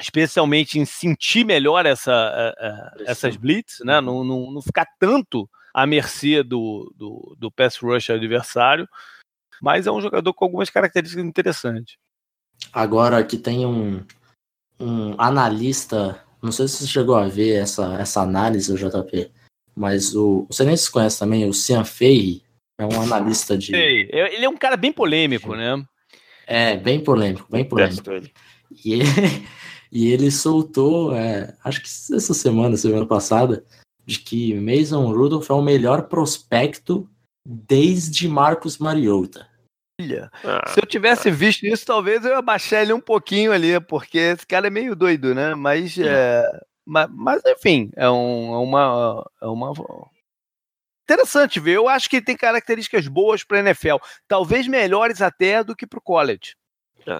especialmente 0.00 0.78
em 0.78 0.84
sentir 0.84 1.44
melhor 1.44 1.86
essa, 1.86 2.54
essas 3.06 3.36
blitz, 3.36 3.80
né? 3.84 3.98
Uhum. 3.98 4.04
Não, 4.04 4.24
não, 4.24 4.52
não, 4.52 4.62
ficar 4.62 4.86
tanto 4.98 5.48
à 5.74 5.86
mercê 5.86 6.42
do, 6.42 6.92
do, 6.96 7.36
do 7.38 7.50
pass 7.50 7.76
rush 7.76 8.10
adversário, 8.10 8.88
mas 9.60 9.86
é 9.86 9.92
um 9.92 10.00
jogador 10.00 10.32
com 10.34 10.44
algumas 10.44 10.70
características 10.70 11.24
interessantes. 11.24 11.96
Agora 12.72 13.22
que 13.24 13.36
tem 13.36 13.66
um, 13.66 14.04
um 14.78 15.14
analista 15.18 16.22
não 16.42 16.52
sei 16.52 16.66
se 16.66 16.78
você 16.78 16.86
chegou 16.86 17.14
a 17.14 17.28
ver 17.28 17.54
essa, 17.54 17.94
essa 17.94 18.20
análise, 18.20 18.72
o 18.72 18.76
JP, 18.76 19.30
mas 19.74 20.14
o. 20.14 20.46
Você 20.50 20.64
nem 20.64 20.76
se 20.76 20.90
conhece 20.90 21.18
também, 21.18 21.48
o 21.48 21.54
Cian 21.54 21.84
Fei 21.84 22.42
é 22.78 22.84
um 22.84 23.00
analista 23.00 23.56
de. 23.56 23.66
Sei. 23.66 24.08
Ele 24.12 24.44
é 24.44 24.48
um 24.48 24.56
cara 24.56 24.76
bem 24.76 24.92
polêmico, 24.92 25.54
né? 25.54 25.82
É, 26.46 26.76
bem 26.76 27.00
polêmico, 27.00 27.46
bem 27.50 27.64
polêmico. 27.64 28.10
E 28.84 28.92
ele, 28.92 29.04
e 29.92 30.10
ele 30.10 30.30
soltou, 30.30 31.14
é, 31.14 31.56
acho 31.64 31.80
que 31.80 31.88
essa 32.14 32.34
semana, 32.34 32.76
semana 32.76 33.06
passada, 33.06 33.64
de 34.04 34.18
que 34.18 34.54
Mason 34.54 35.06
Rudolph 35.12 35.48
é 35.48 35.54
o 35.54 35.62
melhor 35.62 36.08
prospecto 36.08 37.08
desde 37.46 38.28
Marcos 38.28 38.78
Mariota. 38.78 39.48
Ah, 40.44 40.68
Se 40.68 40.80
eu 40.80 40.86
tivesse 40.86 41.24
tá. 41.24 41.36
visto 41.36 41.64
isso, 41.64 41.86
talvez 41.86 42.24
eu 42.24 42.36
abaixasse 42.36 42.82
ele 42.82 42.92
um 42.92 43.00
pouquinho 43.00 43.52
ali, 43.52 43.78
porque 43.80 44.18
esse 44.18 44.46
cara 44.46 44.66
é 44.66 44.70
meio 44.70 44.94
doido, 44.96 45.34
né? 45.34 45.54
Mas, 45.54 45.96
é, 45.98 46.44
mas, 46.84 47.08
mas, 47.10 47.42
enfim, 47.46 47.90
é, 47.96 48.08
um, 48.10 48.54
é, 48.54 48.58
uma, 48.58 49.30
é 49.40 49.46
uma. 49.46 49.72
Interessante 51.04 51.60
ver. 51.60 51.76
Eu 51.76 51.88
acho 51.88 52.08
que 52.08 52.16
ele 52.16 52.24
tem 52.24 52.36
características 52.36 53.08
boas 53.08 53.44
para 53.44 53.58
NFL. 53.58 53.96
Talvez 54.26 54.66
melhores 54.66 55.20
até 55.20 55.62
do 55.62 55.76
que 55.76 55.86
para 55.86 55.98
o 55.98 56.02
college. 56.02 56.54
É. 57.06 57.16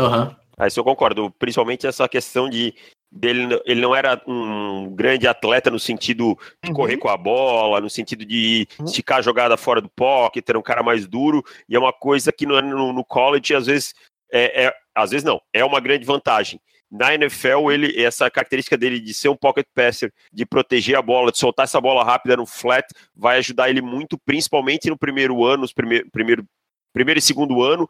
Uhum. 0.00 0.34
Aí 0.58 0.68
isso 0.68 0.80
eu 0.80 0.84
concordo. 0.84 1.30
Principalmente 1.38 1.86
essa 1.86 2.08
questão 2.08 2.48
de 2.50 2.74
dele, 3.10 3.60
ele 3.64 3.80
não 3.80 3.94
era 3.94 4.20
um 4.26 4.94
grande 4.94 5.26
atleta 5.26 5.70
no 5.70 5.80
sentido 5.80 6.38
de 6.62 6.70
uhum. 6.70 6.76
correr 6.76 6.96
com 6.96 7.08
a 7.08 7.16
bola, 7.16 7.80
no 7.80 7.90
sentido 7.90 8.24
de 8.24 8.68
uhum. 8.78 8.84
esticar 8.84 9.18
a 9.18 9.22
jogada 9.22 9.56
fora 9.56 9.80
do 9.80 9.88
pocket, 9.88 10.44
ter 10.44 10.56
um 10.56 10.62
cara 10.62 10.82
mais 10.82 11.06
duro, 11.06 11.42
e 11.68 11.74
é 11.74 11.78
uma 11.78 11.92
coisa 11.92 12.30
que 12.30 12.46
no, 12.46 12.60
no, 12.60 12.92
no 12.92 13.04
college, 13.04 13.54
às 13.54 13.66
vezes, 13.66 13.94
é, 14.32 14.66
é, 14.66 14.74
às 14.94 15.10
vezes 15.10 15.24
não, 15.24 15.40
é 15.52 15.64
uma 15.64 15.80
grande 15.80 16.04
vantagem. 16.04 16.60
Na 16.90 17.14
NFL, 17.14 17.70
ele, 17.70 18.02
essa 18.02 18.28
característica 18.28 18.76
dele 18.76 18.98
de 18.98 19.14
ser 19.14 19.28
um 19.28 19.36
pocket 19.36 19.66
passer, 19.74 20.12
de 20.32 20.44
proteger 20.44 20.96
a 20.96 21.02
bola, 21.02 21.30
de 21.30 21.38
soltar 21.38 21.64
essa 21.64 21.80
bola 21.80 22.04
rápida 22.04 22.36
no 22.36 22.46
flat, 22.46 22.86
vai 23.14 23.38
ajudar 23.38 23.70
ele 23.70 23.80
muito, 23.80 24.18
principalmente 24.18 24.90
no 24.90 24.98
primeiro 24.98 25.44
ano, 25.44 25.62
nos 25.62 25.72
primeiro, 25.72 26.08
primeiro, 26.10 26.44
primeiro 26.92 27.18
e 27.18 27.22
segundo 27.22 27.62
ano, 27.62 27.88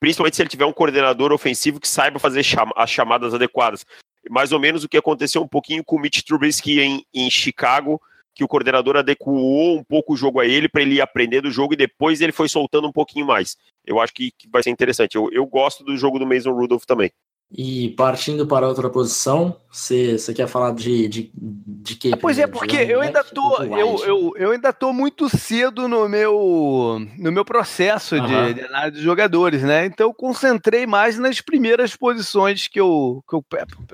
principalmente 0.00 0.34
se 0.34 0.42
ele 0.42 0.48
tiver 0.48 0.64
um 0.64 0.72
coordenador 0.72 1.32
ofensivo 1.32 1.78
que 1.78 1.86
saiba 1.86 2.18
fazer 2.18 2.42
as 2.74 2.90
chamadas 2.90 3.34
adequadas 3.34 3.84
mais 4.28 4.52
ou 4.52 4.60
menos 4.60 4.84
o 4.84 4.88
que 4.88 4.96
aconteceu 4.96 5.42
um 5.42 5.48
pouquinho 5.48 5.84
com 5.84 5.96
o 5.96 6.00
Mitch 6.00 6.22
Trubisky 6.22 6.80
em, 6.80 7.04
em 7.14 7.30
Chicago, 7.30 8.00
que 8.34 8.44
o 8.44 8.48
coordenador 8.48 8.96
adequou 8.96 9.76
um 9.76 9.84
pouco 9.84 10.14
o 10.14 10.16
jogo 10.16 10.40
a 10.40 10.46
ele 10.46 10.68
para 10.68 10.82
ele 10.82 11.00
aprender 11.00 11.40
do 11.40 11.50
jogo 11.50 11.74
e 11.74 11.76
depois 11.76 12.20
ele 12.20 12.32
foi 12.32 12.48
soltando 12.48 12.88
um 12.88 12.92
pouquinho 12.92 13.26
mais. 13.26 13.56
Eu 13.84 14.00
acho 14.00 14.12
que, 14.12 14.30
que 14.30 14.48
vai 14.48 14.62
ser 14.62 14.70
interessante. 14.70 15.16
Eu, 15.16 15.30
eu 15.32 15.46
gosto 15.46 15.84
do 15.84 15.96
jogo 15.96 16.18
do 16.18 16.26
Mason 16.26 16.52
Rudolph 16.52 16.84
também. 16.84 17.10
E 17.52 17.88
partindo 17.96 18.46
para 18.46 18.68
outra 18.68 18.88
posição, 18.88 19.56
você 19.68 20.16
quer 20.32 20.46
falar 20.46 20.72
de, 20.72 21.08
de, 21.08 21.32
de 21.34 21.96
quê? 21.96 22.12
pois 22.16 22.38
é, 22.38 22.46
porque 22.46 22.76
eu 22.76 23.00
ainda 23.00 23.24
tô 23.24 23.64
eu, 23.64 23.98
eu, 24.04 24.32
eu 24.36 24.50
ainda 24.52 24.72
tô 24.72 24.92
muito 24.92 25.28
cedo 25.28 25.88
no 25.88 26.08
meu 26.08 27.04
no 27.18 27.32
meu 27.32 27.44
processo 27.44 28.20
de, 28.20 28.54
de, 28.54 28.60
análise 28.60 28.98
de 28.98 29.02
jogadores, 29.02 29.64
né? 29.64 29.84
Então 29.84 30.06
eu 30.06 30.14
concentrei 30.14 30.86
mais 30.86 31.18
nas 31.18 31.40
primeiras 31.40 31.96
posições 31.96 32.68
que 32.68 32.78
eu, 32.78 33.20
que 33.28 33.34
eu 33.34 33.44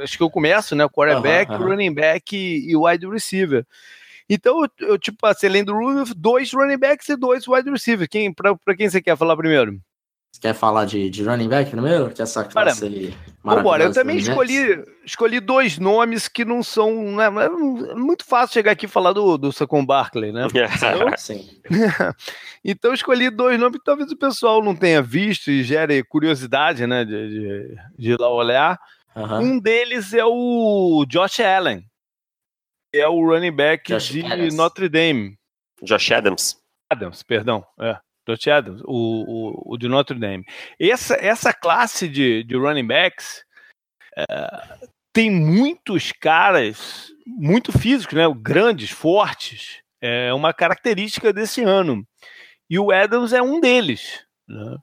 acho 0.02 0.18
que 0.18 0.22
eu 0.22 0.28
começo, 0.28 0.76
né? 0.76 0.86
Quarterback, 0.86 1.50
uhum. 1.52 1.68
running 1.68 1.94
back 1.94 2.36
e, 2.36 2.70
e, 2.70 2.76
wide 2.76 3.06
receiver. 3.06 3.66
Então 4.28 4.64
eu, 4.64 4.88
eu 4.88 4.98
tipo 4.98 5.16
passei 5.18 5.48
além 5.48 5.64
do 5.64 5.72
Rudolph, 5.72 6.12
dois 6.14 6.52
running 6.52 6.78
backs 6.78 7.08
e 7.08 7.16
dois 7.16 7.48
wide 7.48 7.70
receivers. 7.70 8.08
Quem 8.10 8.34
para 8.34 8.76
quem 8.76 8.90
você 8.90 9.00
quer 9.00 9.16
falar 9.16 9.34
primeiro? 9.34 9.80
Você 10.36 10.40
quer 10.42 10.54
falar 10.54 10.84
de, 10.84 11.08
de 11.08 11.24
running 11.24 11.48
back 11.48 11.70
primeiro? 11.70 12.10
Que 12.10 12.20
essa 12.20 12.44
classe 12.44 12.84
aí 12.84 13.16
Vambora, 13.42 13.84
eu 13.84 13.92
também 13.92 14.18
escolhi, 14.18 14.84
escolhi 15.02 15.40
dois 15.40 15.78
nomes 15.78 16.28
que 16.28 16.44
não 16.44 16.62
são. 16.62 17.16
Né, 17.16 17.24
é 17.24 17.48
muito 17.94 18.22
fácil 18.22 18.52
chegar 18.52 18.72
aqui 18.72 18.84
e 18.84 18.88
falar 18.88 19.14
do, 19.14 19.38
do 19.38 19.50
Saquon 19.50 19.86
Barkley, 19.86 20.32
né? 20.32 20.46
Então, 20.46 21.16
Sim. 21.16 21.48
então 22.62 22.92
escolhi 22.92 23.30
dois 23.30 23.58
nomes 23.58 23.78
que 23.78 23.84
talvez 23.84 24.12
o 24.12 24.16
pessoal 24.16 24.62
não 24.62 24.76
tenha 24.76 25.00
visto 25.00 25.50
e 25.50 25.62
gere 25.62 26.04
curiosidade, 26.04 26.86
né? 26.86 27.02
De, 27.02 27.28
de, 27.28 27.76
de 27.98 28.10
ir 28.10 28.20
lá 28.20 28.28
olhar. 28.28 28.78
Uhum. 29.14 29.40
Um 29.40 29.58
deles 29.58 30.12
é 30.12 30.24
o 30.24 31.06
Josh 31.08 31.40
Allen, 31.40 31.82
que 32.92 32.98
é 32.98 33.08
o 33.08 33.24
running 33.24 33.56
back 33.56 33.90
Josh 33.90 34.08
de 34.08 34.26
Adams. 34.26 34.54
Notre 34.54 34.88
Dame. 34.90 35.38
Josh 35.82 36.12
Adams. 36.12 36.56
Adams, 36.90 37.22
perdão. 37.22 37.64
É. 37.80 37.96
Josh 38.26 38.48
Adams, 38.48 38.80
o, 38.84 38.92
o, 38.92 39.74
o, 39.74 39.76
de 39.76 39.88
Notre 39.88 40.18
Dame. 40.18 40.44
Essa, 40.80 41.14
essa 41.14 41.52
classe 41.52 42.08
de, 42.08 42.42
de 42.44 42.56
running 42.56 42.86
backs 42.86 43.44
é, 44.16 44.24
tem 45.12 45.30
muitos 45.30 46.12
caras 46.12 47.12
muito 47.26 47.72
físicos, 47.72 48.14
né? 48.14 48.24
grandes, 48.36 48.90
fortes. 48.90 49.80
É 50.00 50.32
uma 50.34 50.52
característica 50.52 51.32
desse 51.32 51.62
ano. 51.62 52.06
E 52.68 52.78
o 52.78 52.90
Adams 52.90 53.32
é 53.32 53.40
um 53.40 53.60
deles. 53.60 54.24
Né? 54.48 54.76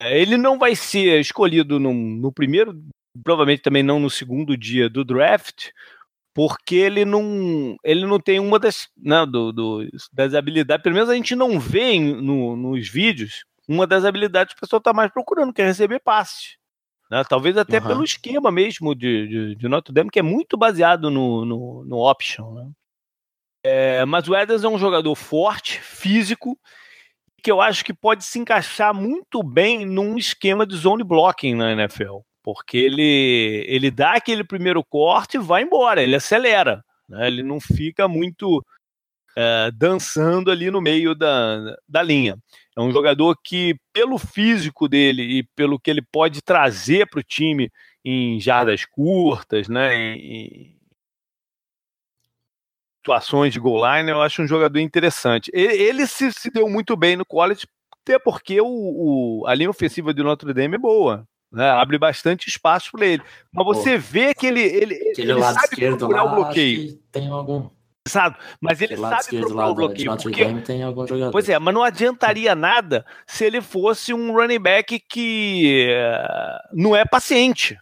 Ele 0.00 0.36
não 0.36 0.58
vai 0.58 0.74
ser 0.74 1.20
escolhido 1.20 1.78
no, 1.78 1.92
no 1.92 2.32
primeiro, 2.32 2.74
provavelmente 3.22 3.62
também 3.62 3.82
não 3.82 4.00
no 4.00 4.10
segundo 4.10 4.56
dia 4.56 4.88
do 4.88 5.04
draft, 5.04 5.68
porque 6.34 6.76
ele 6.76 7.04
não 7.04 7.76
ele 7.84 8.06
não 8.06 8.18
tem 8.18 8.40
uma 8.40 8.58
das 8.58 8.88
né, 8.96 9.24
do, 9.26 9.52
do, 9.52 9.88
das 10.12 10.34
habilidades, 10.34 10.82
pelo 10.82 10.94
menos 10.94 11.10
a 11.10 11.14
gente 11.14 11.34
não 11.34 11.60
vê 11.60 11.92
em, 11.92 12.14
no, 12.22 12.56
nos 12.56 12.88
vídeos 12.88 13.44
uma 13.68 13.86
das 13.86 14.04
habilidades 14.04 14.54
que 14.54 14.58
o 14.58 14.60
pessoal 14.60 14.78
está 14.78 14.92
mais 14.92 15.10
procurando, 15.12 15.52
que 15.52 15.62
é 15.62 15.66
receber 15.66 16.00
passe. 16.00 16.56
Né? 17.10 17.22
Talvez 17.28 17.56
até 17.56 17.78
uhum. 17.78 17.86
pelo 17.86 18.04
esquema 18.04 18.50
mesmo 18.50 18.94
de, 18.94 19.28
de, 19.28 19.54
de, 19.54 19.68
Notre 19.68 19.92
Dame, 19.94 20.10
que 20.10 20.18
é 20.18 20.22
muito 20.22 20.56
baseado 20.56 21.10
no, 21.10 21.44
no, 21.44 21.84
no 21.84 21.98
option. 21.98 22.52
Né? 22.54 22.70
É, 23.64 24.04
mas 24.04 24.28
o 24.28 24.34
Edens 24.34 24.64
é 24.64 24.68
um 24.68 24.78
jogador 24.78 25.14
forte, 25.14 25.80
físico, 25.80 26.58
que 27.42 27.50
eu 27.50 27.60
acho 27.60 27.84
que 27.84 27.94
pode 27.94 28.24
se 28.24 28.38
encaixar 28.38 28.94
muito 28.94 29.42
bem 29.42 29.84
num 29.84 30.16
esquema 30.16 30.66
de 30.66 30.76
zone 30.76 31.04
blocking 31.04 31.54
na 31.54 31.72
NFL 31.72 32.20
porque 32.42 32.76
ele, 32.76 33.64
ele 33.68 33.90
dá 33.90 34.14
aquele 34.14 34.44
primeiro 34.44 34.82
corte 34.84 35.36
e 35.36 35.40
vai 35.40 35.62
embora, 35.62 36.02
ele 36.02 36.16
acelera, 36.16 36.84
né? 37.08 37.26
ele 37.26 37.42
não 37.42 37.60
fica 37.60 38.08
muito 38.08 38.64
é, 39.36 39.70
dançando 39.72 40.50
ali 40.50 40.70
no 40.70 40.80
meio 40.80 41.14
da, 41.14 41.76
da 41.88 42.02
linha. 42.02 42.36
É 42.76 42.80
um 42.80 42.90
jogador 42.90 43.36
que, 43.42 43.76
pelo 43.92 44.18
físico 44.18 44.88
dele 44.88 45.22
e 45.22 45.42
pelo 45.54 45.78
que 45.78 45.90
ele 45.90 46.02
pode 46.02 46.42
trazer 46.42 47.06
para 47.08 47.20
o 47.20 47.24
time 47.24 47.70
em 48.04 48.40
jardas 48.40 48.84
curtas, 48.84 49.68
né? 49.68 49.94
Em, 49.94 50.76
situações 53.02 53.52
de 53.52 53.58
goal 53.58 53.82
line, 53.84 54.10
eu 54.10 54.22
acho 54.22 54.42
um 54.42 54.46
jogador 54.46 54.78
interessante. 54.78 55.50
Ele, 55.52 55.74
ele 55.74 56.06
se, 56.06 56.32
se, 56.32 56.50
deu 56.50 56.68
muito 56.68 56.96
bem 56.96 57.16
no 57.16 57.26
college, 57.26 57.66
até 58.00 58.16
porque 58.18 58.60
o, 58.60 58.66
o, 58.66 59.46
a 59.46 59.54
linha 59.54 59.70
ofensiva 59.70 60.14
do 60.14 60.22
Notre 60.22 60.54
Dame 60.54 60.76
é 60.76 60.78
boa. 60.78 61.26
Né? 61.52 61.68
Abre 61.70 61.98
bastante 61.98 62.48
espaço 62.48 62.90
para 62.92 63.06
ele. 63.06 63.22
Mas 63.52 63.66
você 63.66 63.94
Pô, 63.94 63.98
vê 63.98 64.34
que 64.34 64.46
ele, 64.46 64.62
ele, 64.62 65.14
ele 65.16 65.34
lado 65.34 65.54
sabe 65.54 65.66
esquerdo 65.66 65.98
procurar 65.98 66.24
lá, 66.24 66.32
o 66.32 66.34
bloqueio. 66.36 66.98
Tem 67.12 67.28
algum. 67.28 67.68
Sabe? 68.08 68.36
Mas 68.60 68.80
ele 68.80 68.96
sabe 68.96 69.40
procurar 69.40 69.68
o 69.68 69.74
bloqueio. 69.74 70.16
Porque... 70.16 70.44
Pois 71.30 71.48
é, 71.48 71.58
mas 71.58 71.74
não 71.74 71.82
adiantaria 71.82 72.54
nada 72.54 73.04
se 73.26 73.44
ele 73.44 73.60
fosse 73.60 74.14
um 74.14 74.32
running 74.32 74.58
back 74.58 74.98
que 74.98 75.88
uh, 75.90 76.68
não 76.72 76.96
é 76.96 77.04
paciente. 77.04 77.78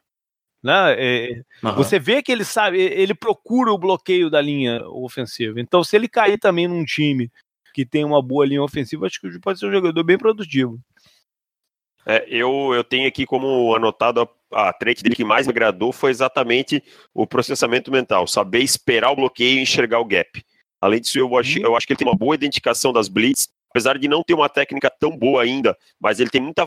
Né? 0.62 0.94
É, 0.98 1.42
uhum. 1.62 1.74
Você 1.76 1.98
vê 1.98 2.22
que 2.22 2.30
ele 2.30 2.44
sabe, 2.44 2.78
ele 2.78 3.14
procura 3.14 3.72
o 3.72 3.78
bloqueio 3.78 4.28
da 4.28 4.40
linha 4.40 4.82
ofensiva. 4.88 5.60
Então, 5.60 5.82
se 5.82 5.96
ele 5.96 6.08
cair 6.08 6.38
também 6.38 6.68
num 6.68 6.84
time 6.84 7.30
que 7.72 7.86
tem 7.86 8.04
uma 8.04 8.20
boa 8.20 8.44
linha 8.44 8.62
ofensiva, 8.62 9.06
acho 9.06 9.20
que 9.20 9.38
pode 9.38 9.58
ser 9.58 9.66
um 9.66 9.72
jogador 9.72 10.02
bem 10.02 10.18
produtivo. 10.18 10.78
É, 12.06 12.26
eu, 12.28 12.72
eu 12.74 12.82
tenho 12.82 13.06
aqui 13.06 13.26
como 13.26 13.74
anotado 13.74 14.28
a, 14.52 14.68
a 14.68 14.72
trait 14.72 15.02
dele 15.02 15.14
que 15.14 15.24
mais 15.24 15.46
me 15.46 15.50
agradou 15.50 15.92
foi 15.92 16.10
exatamente 16.10 16.82
o 17.14 17.26
processamento 17.26 17.90
mental, 17.90 18.26
saber 18.26 18.60
esperar 18.60 19.10
o 19.10 19.16
bloqueio 19.16 19.58
e 19.58 19.62
enxergar 19.62 20.00
o 20.00 20.04
gap. 20.04 20.42
Além 20.80 21.00
disso, 21.00 21.18
eu 21.18 21.36
acho, 21.36 21.58
uhum. 21.58 21.64
eu 21.66 21.76
acho 21.76 21.86
que 21.86 21.92
ele 21.92 21.98
tem 21.98 22.08
uma 22.08 22.16
boa 22.16 22.34
identificação 22.34 22.92
das 22.92 23.08
blitz, 23.08 23.48
apesar 23.68 23.98
de 23.98 24.08
não 24.08 24.22
ter 24.22 24.34
uma 24.34 24.48
técnica 24.48 24.90
tão 24.90 25.16
boa 25.16 25.42
ainda, 25.42 25.76
mas 26.00 26.20
ele 26.20 26.30
tem 26.30 26.40
muita, 26.40 26.66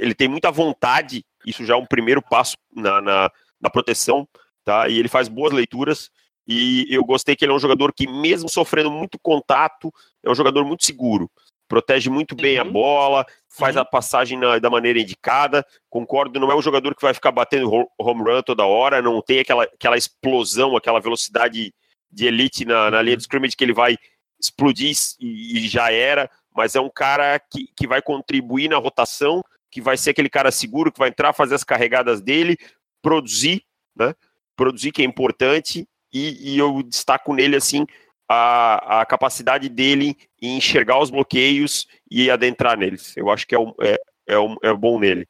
ele 0.00 0.14
tem 0.14 0.28
muita 0.28 0.50
vontade, 0.50 1.24
isso 1.46 1.64
já 1.64 1.74
é 1.74 1.76
um 1.76 1.86
primeiro 1.86 2.20
passo 2.20 2.56
na, 2.74 3.00
na, 3.00 3.32
na 3.60 3.70
proteção, 3.70 4.28
tá? 4.62 4.88
E 4.88 4.98
ele 4.98 5.08
faz 5.08 5.26
boas 5.26 5.52
leituras, 5.52 6.10
e 6.46 6.86
eu 6.90 7.02
gostei 7.04 7.34
que 7.34 7.44
ele 7.44 7.52
é 7.52 7.54
um 7.54 7.60
jogador 7.60 7.92
que, 7.92 8.06
mesmo 8.06 8.48
sofrendo 8.48 8.90
muito 8.90 9.18
contato, 9.18 9.92
é 10.22 10.30
um 10.30 10.34
jogador 10.34 10.64
muito 10.64 10.84
seguro 10.84 11.30
protege 11.70 12.10
muito 12.10 12.34
bem 12.34 12.56
uhum. 12.56 12.62
a 12.62 12.64
bola, 12.64 13.26
faz 13.48 13.76
uhum. 13.76 13.82
a 13.82 13.84
passagem 13.84 14.36
na, 14.36 14.58
da 14.58 14.68
maneira 14.68 14.98
indicada. 14.98 15.64
Concordo, 15.88 16.40
não 16.40 16.50
é 16.50 16.56
um 16.56 16.60
jogador 16.60 16.96
que 16.96 17.00
vai 17.00 17.14
ficar 17.14 17.30
batendo 17.30 17.70
home 17.96 18.22
run 18.24 18.42
toda 18.42 18.66
hora, 18.66 19.00
não 19.00 19.22
tem 19.22 19.38
aquela, 19.38 19.62
aquela 19.62 19.96
explosão, 19.96 20.76
aquela 20.76 21.00
velocidade 21.00 21.72
de 22.10 22.26
elite 22.26 22.64
na, 22.64 22.90
na 22.90 23.00
linha 23.00 23.16
de 23.16 23.20
uhum. 23.20 23.26
scrimmage 23.26 23.56
que 23.56 23.62
ele 23.62 23.72
vai 23.72 23.96
explodir 24.38 24.92
e, 25.20 25.58
e, 25.58 25.68
já 25.68 25.92
era, 25.92 26.28
mas 26.56 26.74
é 26.74 26.80
um 26.80 26.90
cara 26.90 27.38
que, 27.38 27.68
que 27.76 27.86
vai 27.86 28.02
contribuir 28.02 28.68
na 28.68 28.78
rotação, 28.78 29.40
que 29.70 29.80
vai 29.80 29.96
ser 29.96 30.10
aquele 30.10 30.28
cara 30.28 30.50
seguro, 30.50 30.90
que 30.90 30.98
vai 30.98 31.10
entrar, 31.10 31.32
fazer 31.32 31.54
as 31.54 31.62
carregadas 31.62 32.20
dele, 32.20 32.56
produzir, 33.00 33.62
né? 33.94 34.12
Produzir 34.56 34.90
que 34.90 35.02
é 35.02 35.04
importante, 35.04 35.86
e, 36.12 36.54
e 36.54 36.58
eu 36.58 36.82
destaco 36.82 37.32
nele 37.32 37.54
assim 37.54 37.86
a, 38.32 39.00
a 39.00 39.06
capacidade 39.06 39.68
dele 39.68 40.16
em 40.40 40.56
enxergar 40.56 41.00
os 41.00 41.10
bloqueios 41.10 41.88
e 42.08 42.30
adentrar 42.30 42.78
neles. 42.78 43.16
Eu 43.16 43.28
acho 43.28 43.44
que 43.44 43.56
é, 43.56 43.58
um, 43.58 43.74
é, 43.80 43.98
é, 44.28 44.38
um, 44.38 44.54
é 44.62 44.72
bom 44.72 45.00
nele. 45.00 45.26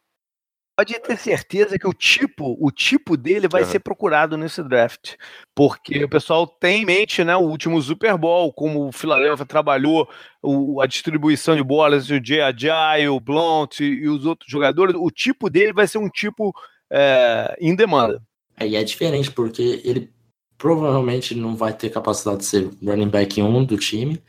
Pode 0.77 0.99
ter 1.01 1.17
certeza 1.17 1.79
que 1.79 1.89
o 1.89 1.95
tipo, 1.95 2.59
o 2.61 2.71
tipo 2.71 3.17
dele 3.17 3.49
vai 3.49 3.63
uhum. 3.63 3.69
ser 3.69 3.81
procurado 3.81 4.37
nesse 4.37 4.63
draft, 4.63 5.15
porque 5.55 6.05
o 6.05 6.09
pessoal 6.11 6.47
tem 6.47 6.83
em 6.83 6.85
mente, 6.85 7.25
né, 7.25 7.35
o 7.35 7.41
último 7.41 7.81
Super 7.81 8.19
Bowl, 8.19 8.53
como 8.53 8.89
o 8.89 8.93
Philadelphia 8.93 9.47
trabalhou 9.47 10.07
o, 10.43 10.81
a 10.83 10.87
distribuição 10.87 11.57
de 11.57 11.63
bolas, 11.63 12.11
o 12.11 12.23
Jay 12.23 12.43
Ajay, 12.43 13.09
o 13.09 13.19
Blount 13.19 13.81
e, 13.81 13.85
e, 13.85 14.09
os 14.09 14.27
outros 14.27 14.51
jogadores, 14.51 14.95
o 14.95 15.11
tipo 15.11 15.49
dele 15.49 15.73
vai 15.73 15.87
ser 15.87 15.99
um 15.99 16.09
tipo 16.09 16.55
é, 16.91 17.57
em 17.59 17.75
demanda. 17.75 18.23
É, 18.59 18.67
e 18.67 18.77
é 18.77 18.85
diferente 18.85 19.31
porque 19.31 19.81
ele 19.85 20.13
provavelmente 20.61 21.35
não 21.35 21.57
vai 21.57 21.73
ter 21.73 21.89
capacidade 21.89 22.41
de 22.41 22.45
ser 22.45 22.71
running 22.85 23.09
back 23.09 23.41
1 23.41 23.65
do 23.65 23.79
time. 23.79 24.23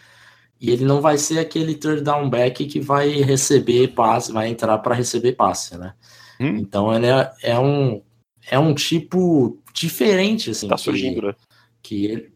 E 0.62 0.72
ele 0.72 0.86
não 0.86 1.02
vai 1.02 1.18
ser 1.18 1.40
aquele 1.40 1.76
third 1.76 2.04
down 2.04 2.30
back 2.30 2.66
que 2.68 2.80
vai 2.80 3.10
receber 3.22 3.90
passe, 3.90 4.32
vai 4.32 4.48
entrar 4.48 4.78
para 4.78 4.96
receber 4.96 5.34
passe, 5.34 5.78
né? 5.78 5.94
Hum. 6.40 6.56
Então 6.56 6.96
ele 6.96 7.08
é, 7.08 7.34
é, 7.44 7.60
um 7.60 8.02
é 8.50 8.58
um 8.58 8.74
tipo 8.74 9.62
diferente 9.74 10.52
assim. 10.52 10.70
Tá 10.70 10.78
surgindo, 10.78 11.20
que, 11.20 11.28
né? 11.28 11.36
Que 11.84 12.06
ele 12.06 12.34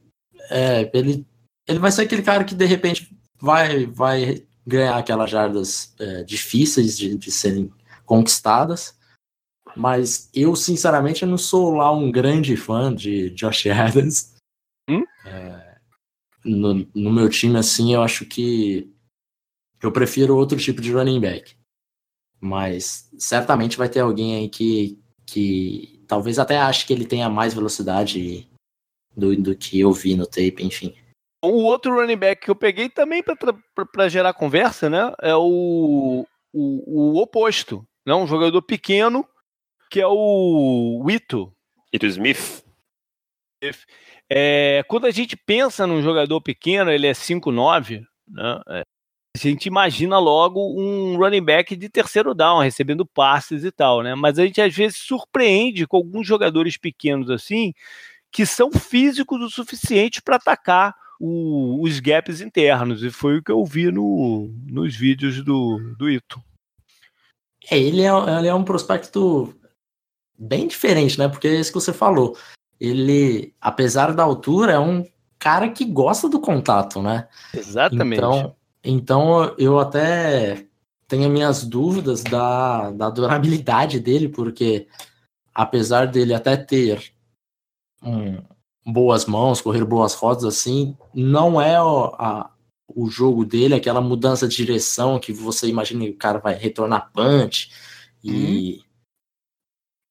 é, 0.49 0.91
ele 0.93 1.25
ele 1.65 1.79
vai 1.79 1.91
ser 1.91 2.01
aquele 2.01 2.21
cara 2.21 2.43
que 2.43 2.53
de 2.53 2.65
repente 2.65 3.09
vai 3.39 3.85
vai 3.85 4.43
ganhar 4.67 4.97
aquelas 4.97 5.29
jardas 5.29 5.93
é, 5.99 6.23
difíceis 6.23 6.97
de, 6.97 7.15
de 7.15 7.31
serem 7.31 7.71
conquistadas 8.05 8.97
mas 9.75 10.29
eu, 10.33 10.55
sinceramente, 10.55 11.25
não 11.25 11.37
sou 11.37 11.75
lá 11.75 11.91
um 11.91 12.11
grande 12.11 12.55
fã 12.55 12.93
de 12.93 13.29
Josh 13.31 13.67
Adams. 13.67 14.35
Hum? 14.89 15.03
É, 15.25 15.77
no, 16.43 16.87
no 16.95 17.11
meu 17.11 17.29
time, 17.29 17.57
assim, 17.57 17.93
eu 17.93 18.01
acho 18.01 18.25
que 18.25 18.89
eu 19.81 19.91
prefiro 19.91 20.37
outro 20.37 20.57
tipo 20.57 20.81
de 20.81 20.91
running 20.91 21.19
back. 21.19 21.55
Mas 22.39 23.09
certamente 23.17 23.77
vai 23.77 23.89
ter 23.89 23.99
alguém 23.99 24.35
aí 24.35 24.49
que, 24.49 24.99
que 25.25 26.03
talvez 26.07 26.39
até 26.39 26.57
ache 26.57 26.85
que 26.85 26.93
ele 26.93 27.05
tenha 27.05 27.29
mais 27.29 27.53
velocidade 27.53 28.47
do, 29.15 29.35
do 29.35 29.55
que 29.55 29.79
eu 29.79 29.91
vi 29.91 30.15
no 30.15 30.25
tape, 30.25 30.63
enfim. 30.63 30.95
O 31.43 31.63
outro 31.63 31.93
running 31.93 32.17
back 32.17 32.43
que 32.43 32.51
eu 32.51 32.55
peguei 32.55 32.89
também 32.89 33.23
para 33.91 34.09
gerar 34.09 34.33
conversa, 34.33 34.89
né? 34.89 35.13
É 35.21 35.35
o, 35.35 36.25
o, 36.53 37.13
o 37.13 37.21
oposto. 37.21 37.85
Né? 38.05 38.13
Um 38.13 38.27
jogador 38.27 38.61
pequeno 38.61 39.27
que 39.89 39.99
é 40.01 40.07
o 40.07 41.05
Ito. 41.09 41.53
Ito 41.91 42.05
Smith. 42.07 42.63
É, 44.29 44.83
quando 44.87 45.05
a 45.05 45.11
gente 45.11 45.35
pensa 45.35 45.87
num 45.87 46.01
jogador 46.01 46.41
pequeno, 46.41 46.91
ele 46.91 47.07
é 47.07 47.13
5'9", 47.13 48.05
né? 48.27 48.61
É, 48.69 48.83
a 49.35 49.37
gente 49.37 49.65
imagina 49.65 50.17
logo 50.17 50.61
um 50.79 51.17
running 51.17 51.43
back 51.43 51.75
de 51.75 51.89
terceiro 51.89 52.33
down, 52.33 52.59
recebendo 52.59 53.05
passes 53.05 53.65
e 53.65 53.71
tal, 53.71 54.01
né? 54.01 54.15
Mas 54.15 54.39
a 54.39 54.45
gente 54.45 54.61
às 54.61 54.73
vezes 54.73 54.97
surpreende 54.97 55.85
com 55.85 55.97
alguns 55.97 56.25
jogadores 56.25 56.77
pequenos 56.77 57.29
assim, 57.29 57.73
que 58.31 58.45
são 58.45 58.71
físicos 58.71 59.41
o 59.41 59.49
suficiente 59.49 60.21
para 60.21 60.37
atacar 60.37 60.95
o, 61.19 61.81
os 61.83 61.99
gaps 61.99 62.39
internos. 62.39 63.03
E 63.03 63.09
foi 63.09 63.37
o 63.37 63.43
que 63.43 63.51
eu 63.51 63.63
vi 63.65 63.91
no, 63.91 64.49
nos 64.67 64.95
vídeos 64.95 65.43
do, 65.43 65.79
do 65.97 66.09
Ito. 66.09 66.41
É, 67.69 67.77
ele 67.77 68.03
é, 68.03 68.11
ele 68.37 68.47
é 68.47 68.53
um 68.53 68.63
prospecto 68.63 69.53
bem 70.37 70.67
diferente, 70.67 71.17
né? 71.17 71.27
Porque 71.27 71.47
é 71.47 71.59
isso 71.59 71.71
que 71.71 71.79
você 71.79 71.93
falou. 71.93 72.37
Ele, 72.79 73.53
apesar 73.59 74.13
da 74.13 74.23
altura, 74.23 74.73
é 74.73 74.79
um 74.79 75.05
cara 75.39 75.69
que 75.69 75.85
gosta 75.85 76.27
do 76.27 76.39
contato, 76.39 77.01
né? 77.01 77.27
Exatamente. 77.53 78.17
Então, 78.19 78.55
então 78.83 79.55
eu 79.57 79.79
até 79.79 80.65
tenho 81.07 81.29
minhas 81.29 81.63
dúvidas 81.63 82.23
da, 82.23 82.91
da 82.91 83.09
durabilidade 83.09 83.99
dele, 83.99 84.27
porque 84.27 84.87
apesar 85.53 86.07
dele 86.07 86.33
até 86.33 86.57
ter 86.57 87.13
um, 88.03 88.41
boas 88.85 89.25
mãos, 89.25 89.61
correr 89.61 89.85
boas 89.85 90.13
rodas 90.13 90.43
assim, 90.43 90.97
não 91.13 91.61
é 91.61 91.81
o, 91.81 92.05
a, 92.17 92.51
o 92.87 93.07
jogo 93.09 93.45
dele, 93.45 93.75
aquela 93.75 94.01
mudança 94.01 94.47
de 94.47 94.55
direção 94.55 95.19
que 95.19 95.31
você 95.31 95.67
imagina 95.67 96.03
que 96.03 96.11
o 96.11 96.17
cara 96.17 96.39
vai 96.39 96.55
retornar 96.55 97.11
punch 97.13 97.71
e 98.23 98.79
hum 98.81 98.85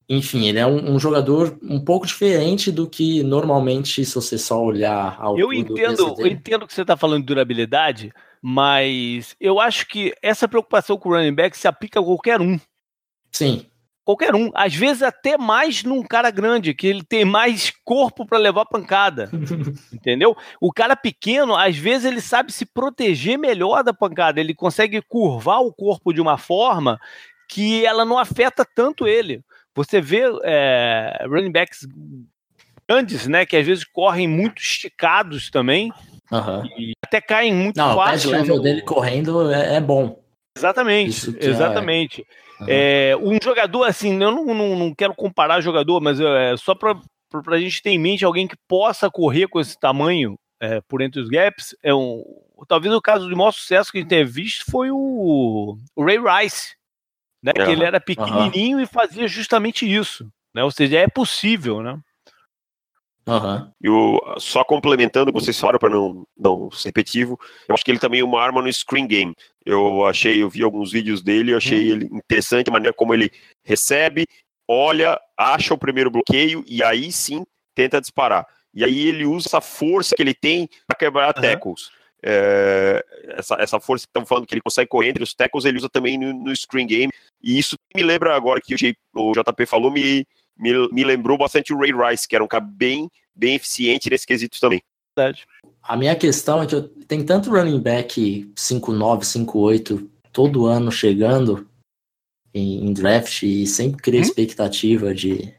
enfim, 0.08 0.46
ele 0.48 0.58
é 0.58 0.66
um, 0.66 0.94
um, 0.94 0.98
jogador 0.98 1.56
um 1.62 1.82
pouco 1.82 2.06
diferente 2.06 2.70
do 2.70 2.86
que 2.86 3.22
normalmente, 3.22 4.04
se 4.04 4.14
você 4.14 4.36
só 4.36 4.62
olhar 4.62 5.16
ao 5.18 5.38
Eu 5.38 5.52
entendo, 5.52 6.14
eu 6.18 6.26
entendo 6.26 6.66
que 6.66 6.74
você 6.74 6.82
está 6.82 6.96
falando 6.96 7.20
de 7.20 7.26
durabilidade, 7.26 8.12
mas 8.42 9.34
eu 9.40 9.58
acho 9.58 9.86
que 9.86 10.14
essa 10.20 10.46
preocupação 10.46 10.98
com 10.98 11.08
o 11.08 11.12
running 11.12 11.34
back 11.34 11.56
se 11.56 11.66
aplica 11.66 12.00
a 12.00 12.02
qualquer 12.02 12.40
um. 12.40 12.60
Sim. 13.32 13.66
Qualquer 14.04 14.34
um. 14.34 14.50
Às 14.54 14.74
vezes 14.74 15.02
até 15.02 15.38
mais 15.38 15.82
num 15.82 16.02
cara 16.02 16.30
grande, 16.30 16.74
que 16.74 16.86
ele 16.86 17.02
tem 17.02 17.24
mais 17.24 17.72
corpo 17.82 18.26
para 18.26 18.36
levar 18.36 18.66
pancada. 18.66 19.30
entendeu? 19.90 20.36
O 20.60 20.70
cara 20.70 20.94
pequeno, 20.94 21.56
às 21.56 21.78
vezes, 21.78 22.04
ele 22.04 22.20
sabe 22.20 22.52
se 22.52 22.66
proteger 22.66 23.38
melhor 23.38 23.82
da 23.82 23.94
pancada. 23.94 24.38
Ele 24.38 24.54
consegue 24.54 25.00
curvar 25.00 25.60
o 25.60 25.72
corpo 25.72 26.12
de 26.12 26.20
uma 26.20 26.36
forma 26.36 27.00
que 27.48 27.86
ela 27.86 28.04
não 28.04 28.18
afeta 28.18 28.62
tanto 28.62 29.08
ele. 29.08 29.42
Você 29.74 30.00
vê 30.00 30.22
é, 30.44 31.24
running 31.28 31.52
backs 31.52 31.87
grandes, 32.88 33.26
né? 33.26 33.44
Que 33.44 33.56
às 33.56 33.66
vezes 33.66 33.84
correm 33.84 34.28
muito 34.28 34.60
esticados 34.60 35.50
também. 35.50 35.92
Uhum. 36.30 36.64
E 36.78 36.92
até 37.04 37.20
caem 37.20 37.52
muito 37.52 37.76
Não, 37.76 37.94
fácil. 37.94 38.30
O 38.30 38.32
level 38.32 38.60
dele 38.60 38.82
correndo 38.82 39.50
é, 39.50 39.76
é 39.76 39.80
bom. 39.80 40.22
Exatamente, 40.56 41.37
é 41.40 41.46
exatamente. 41.46 42.20
É... 42.20 43.10
É, 43.10 43.16
um 43.16 43.37
jogador, 43.42 43.84
assim, 43.84 44.12
eu 44.22 44.30
não, 44.30 44.44
não, 44.44 44.76
não 44.76 44.94
quero 44.94 45.14
comparar 45.14 45.60
jogador, 45.60 46.00
mas 46.00 46.20
é 46.20 46.56
só 46.56 46.74
para 46.74 46.96
a 47.48 47.58
gente 47.58 47.82
ter 47.82 47.90
em 47.90 47.98
mente 47.98 48.24
alguém 48.24 48.46
que 48.46 48.56
possa 48.68 49.10
correr 49.10 49.48
com 49.48 49.60
esse 49.60 49.78
tamanho 49.78 50.38
é, 50.60 50.80
por 50.88 51.02
entre 51.02 51.20
os 51.20 51.28
gaps. 51.28 51.76
É 51.82 51.92
um, 51.92 52.22
talvez 52.68 52.94
o 52.94 53.02
caso 53.02 53.28
de 53.28 53.34
maior 53.34 53.52
sucesso 53.52 53.90
que 53.90 53.98
a 53.98 54.00
gente 54.00 54.08
tenha 54.08 54.24
visto 54.24 54.64
foi 54.70 54.90
o, 54.90 55.76
o 55.96 56.04
Ray 56.04 56.18
Rice, 56.18 56.76
né? 57.44 57.52
Que 57.52 57.70
ele 57.70 57.85
era 57.85 58.00
pequenininho 58.00 58.78
uhum. 58.78 58.83
e 58.83 58.87
fazia 58.87 59.28
justamente 59.28 59.85
isso. 59.85 60.26
né? 60.54 60.64
Ou 60.64 60.70
seja, 60.70 60.98
é 60.98 61.07
possível, 61.07 61.83
né? 61.83 62.00
Uhum. 63.26 63.70
E 63.83 63.88
o, 63.88 64.20
só 64.38 64.64
complementando 64.64 65.30
o 65.30 65.33
que 65.33 65.40
vocês 65.40 65.59
falaram, 65.59 65.78
para 65.78 65.90
não, 65.90 66.26
não 66.37 66.70
ser 66.70 66.88
repetitivo, 66.88 67.38
eu 67.68 67.74
acho 67.74 67.85
que 67.85 67.90
ele 67.90 67.98
também 67.98 68.20
é 68.20 68.24
uma 68.24 68.40
arma 68.40 68.62
no 68.62 68.72
screen 68.72 69.07
game. 69.07 69.35
Eu 69.64 70.07
achei, 70.07 70.42
eu 70.42 70.48
vi 70.48 70.62
alguns 70.62 70.92
vídeos 70.92 71.22
dele, 71.22 71.52
eu 71.52 71.59
achei 71.59 71.90
uhum. 71.90 71.96
ele 71.96 72.04
interessante 72.12 72.68
a 72.68 72.72
maneira 72.72 72.94
como 72.94 73.12
ele 73.12 73.30
recebe, 73.62 74.26
olha, 74.68 75.20
acha 75.38 75.74
o 75.74 75.78
primeiro 75.78 76.11
bloqueio 76.11 76.64
e 76.66 76.83
aí 76.83 77.12
sim 77.12 77.44
tenta 77.74 78.00
disparar. 78.00 78.46
E 78.72 78.83
aí 78.83 79.07
ele 79.07 79.26
usa 79.26 79.48
essa 79.48 79.61
força 79.61 80.16
que 80.16 80.22
ele 80.22 80.35
tem 80.35 80.68
para 80.87 80.98
quebrar 80.98 81.35
uhum. 81.35 81.42
tackles. 81.42 81.90
É, 82.26 83.04
essa, 83.37 83.54
essa 83.57 83.78
força 83.78 84.07
que 84.07 84.11
estamos 84.11 84.26
falando 84.26 84.46
que 84.46 84.54
ele 84.54 84.62
consegue 84.62 84.88
correr 84.88 85.11
entre 85.11 85.22
os 85.22 85.35
tackles, 85.35 85.66
ele 85.66 85.76
usa 85.76 85.90
também 85.90 86.16
no, 86.16 86.33
no 86.33 86.57
screen 86.57 86.87
game. 86.87 87.12
E 87.44 87.59
isso 87.59 87.76
me 87.94 88.02
lembra 88.02 88.35
agora 88.35 88.61
que 88.61 88.74
o, 89.14 89.30
o 89.30 89.33
JP 89.33 89.66
falou, 89.66 89.90
me, 89.90 90.26
me, 90.57 90.88
me 90.90 91.04
lembrou 91.04 91.37
bastante 91.37 91.74
o 91.74 91.78
Ray 91.78 91.92
Rice, 91.92 92.26
que 92.26 92.35
era 92.35 92.42
um 92.42 92.48
cara 92.48 92.64
bem, 92.64 93.11
bem 93.37 93.57
eficiente 93.57 94.09
nesse 94.09 94.26
quesito 94.26 94.59
também. 94.59 94.83
Verdade. 95.16 95.46
A 95.83 95.94
minha 95.94 96.16
questão 96.16 96.62
é 96.62 96.66
que 96.66 96.74
eu, 96.74 96.88
tem 97.07 97.22
tanto 97.22 97.50
running 97.50 97.80
back 97.80 98.50
5'9, 98.57 99.20
5'8 99.20 100.09
todo 100.33 100.64
ano 100.64 100.90
chegando 100.90 101.68
em, 102.54 102.87
em 102.87 102.92
draft 102.94 103.42
e 103.42 103.66
sempre 103.66 104.00
cria 104.00 104.20
hum? 104.20 104.22
expectativa 104.22 105.14
de 105.14 105.52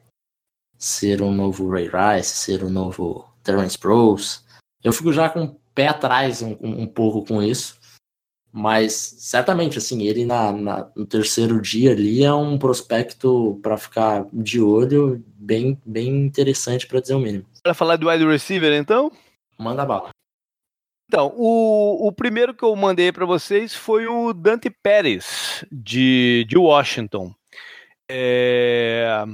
ser 0.78 1.22
um 1.22 1.32
novo 1.32 1.70
Ray 1.70 1.88
Rice, 1.88 2.36
ser 2.36 2.64
um 2.64 2.70
novo 2.70 3.30
Terrence 3.44 3.78
Pros. 3.78 4.44
Eu 4.84 4.92
fico 4.92 5.14
já 5.14 5.30
com 5.30 5.44
o 5.44 5.60
pé 5.74 5.88
atrás 5.88 6.42
um, 6.42 6.58
um 6.62 6.88
pouco 6.88 7.24
com 7.26 7.42
isso. 7.42 7.80
Mas 8.58 8.94
certamente, 9.18 9.78
assim, 9.78 10.04
ele 10.04 10.24
na, 10.24 10.50
na, 10.54 10.90
no 10.96 11.06
terceiro 11.06 11.62
dia 11.62 11.92
ali 11.92 12.24
é 12.24 12.34
um 12.34 12.58
prospecto 12.58 13.60
para 13.62 13.76
ficar 13.76 14.26
de 14.32 14.62
olho 14.62 15.22
bem, 15.28 15.78
bem 15.86 16.08
interessante, 16.26 16.88
para 16.88 17.02
dizer 17.02 17.16
o 17.16 17.20
mínimo. 17.20 17.46
Para 17.62 17.74
falar 17.74 17.98
do 17.98 18.08
wide 18.08 18.26
receiver, 18.26 18.72
então? 18.72 19.12
Manda 19.60 19.86
bala. 19.86 20.12
Então, 21.10 21.34
o, 21.36 22.08
o 22.08 22.14
primeiro 22.14 22.54
que 22.54 22.64
eu 22.64 22.74
mandei 22.78 23.12
para 23.12 23.26
vocês 23.26 23.76
foi 23.76 24.08
o 24.08 24.32
Dante 24.32 24.70
Pérez, 24.70 25.66
de, 25.70 26.46
de 26.48 26.58
Washington. 26.58 27.36
É... 28.10 29.26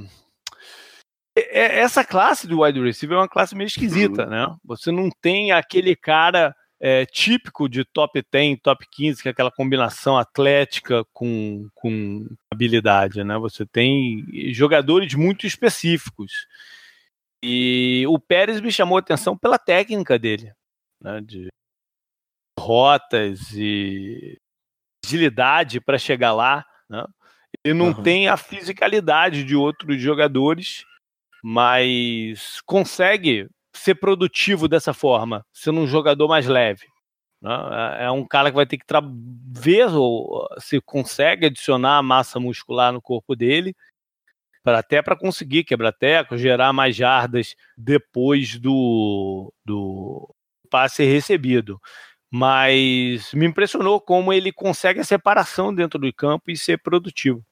é 1.38 1.78
essa 1.78 2.04
classe 2.04 2.48
do 2.48 2.62
wide 2.62 2.82
receiver 2.82 3.16
é 3.16 3.20
uma 3.20 3.28
classe 3.28 3.54
meio 3.54 3.68
esquisita, 3.68 4.24
uhum. 4.24 4.30
né? 4.30 4.56
Você 4.64 4.90
não 4.90 5.08
tem 5.20 5.52
aquele 5.52 5.94
cara 5.94 6.52
é, 6.84 7.06
típico 7.06 7.68
de 7.68 7.84
top 7.84 8.24
10, 8.32 8.58
top 8.60 8.84
15, 8.90 9.22
que 9.22 9.28
é 9.28 9.30
aquela 9.30 9.52
combinação 9.52 10.18
atlética 10.18 11.04
com, 11.12 11.68
com 11.76 12.26
habilidade, 12.52 13.22
né? 13.22 13.38
Você 13.38 13.64
tem 13.64 14.26
jogadores 14.52 15.14
muito 15.14 15.46
específicos. 15.46 16.48
E 17.40 18.04
o 18.08 18.18
Pérez 18.18 18.60
me 18.60 18.72
chamou 18.72 18.96
a 18.96 19.00
atenção 19.00 19.38
pela 19.38 19.60
técnica 19.60 20.18
dele, 20.18 20.52
né? 21.00 21.20
De 21.20 21.46
rotas 22.58 23.52
e 23.52 24.36
agilidade 25.06 25.80
para 25.80 25.98
chegar 25.98 26.32
lá, 26.32 26.66
né? 26.90 27.04
Ele 27.64 27.74
não 27.74 27.88
uhum. 27.88 28.02
tem 28.02 28.26
a 28.26 28.36
fisicalidade 28.36 29.44
de 29.44 29.54
outros 29.54 30.00
jogadores, 30.00 30.84
mas 31.44 32.60
consegue 32.66 33.48
ser 33.72 33.94
produtivo 33.94 34.68
dessa 34.68 34.92
forma, 34.92 35.44
sendo 35.52 35.80
um 35.80 35.86
jogador 35.86 36.28
mais 36.28 36.46
leve. 36.46 36.86
Né? 37.40 37.50
É, 37.98 38.04
é 38.04 38.10
um 38.10 38.26
cara 38.26 38.50
que 38.50 38.56
vai 38.56 38.66
ter 38.66 38.78
que 38.78 38.84
ver 39.50 39.88
se 40.58 40.80
consegue 40.80 41.46
adicionar 41.46 42.02
massa 42.02 42.38
muscular 42.38 42.92
no 42.92 43.02
corpo 43.02 43.34
dele, 43.34 43.74
para 44.62 44.78
até 44.78 45.02
para 45.02 45.18
conseguir 45.18 45.64
quebrar 45.64 45.92
teco, 45.92 46.38
gerar 46.38 46.72
mais 46.72 46.94
jardas 46.94 47.56
depois 47.76 48.58
do, 48.58 49.52
do 49.64 50.32
passe 50.70 51.04
recebido. 51.04 51.80
Mas 52.30 53.32
me 53.34 53.44
impressionou 53.44 54.00
como 54.00 54.32
ele 54.32 54.52
consegue 54.52 55.00
a 55.00 55.04
separação 55.04 55.74
dentro 55.74 55.98
do 55.98 56.12
campo 56.14 56.50
e 56.50 56.56
ser 56.56 56.80
produtivo. 56.80 57.44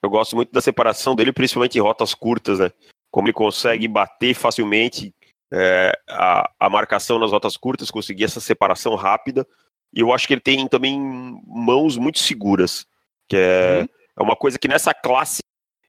Eu 0.00 0.10
gosto 0.10 0.36
muito 0.36 0.52
da 0.52 0.60
separação 0.60 1.16
dele, 1.16 1.32
principalmente 1.32 1.76
em 1.76 1.80
rotas 1.80 2.14
curtas, 2.14 2.60
né? 2.60 2.70
Como 3.10 3.26
ele 3.26 3.32
consegue 3.32 3.88
bater 3.88 4.34
facilmente 4.34 5.14
é, 5.52 5.92
a, 6.08 6.50
a 6.60 6.70
marcação 6.70 7.18
nas 7.18 7.30
rotas 7.30 7.56
curtas, 7.56 7.90
conseguir 7.90 8.24
essa 8.24 8.40
separação 8.40 8.94
rápida. 8.94 9.46
E 9.92 10.00
eu 10.00 10.12
acho 10.12 10.26
que 10.26 10.34
ele 10.34 10.40
tem 10.40 10.66
também 10.68 11.00
mãos 11.46 11.96
muito 11.96 12.18
seguras, 12.18 12.86
que 13.28 13.36
é, 13.36 13.80
uhum. 13.80 13.88
é 14.18 14.22
uma 14.22 14.36
coisa 14.36 14.58
que 14.58 14.68
nessa 14.68 14.92
classe 14.92 15.40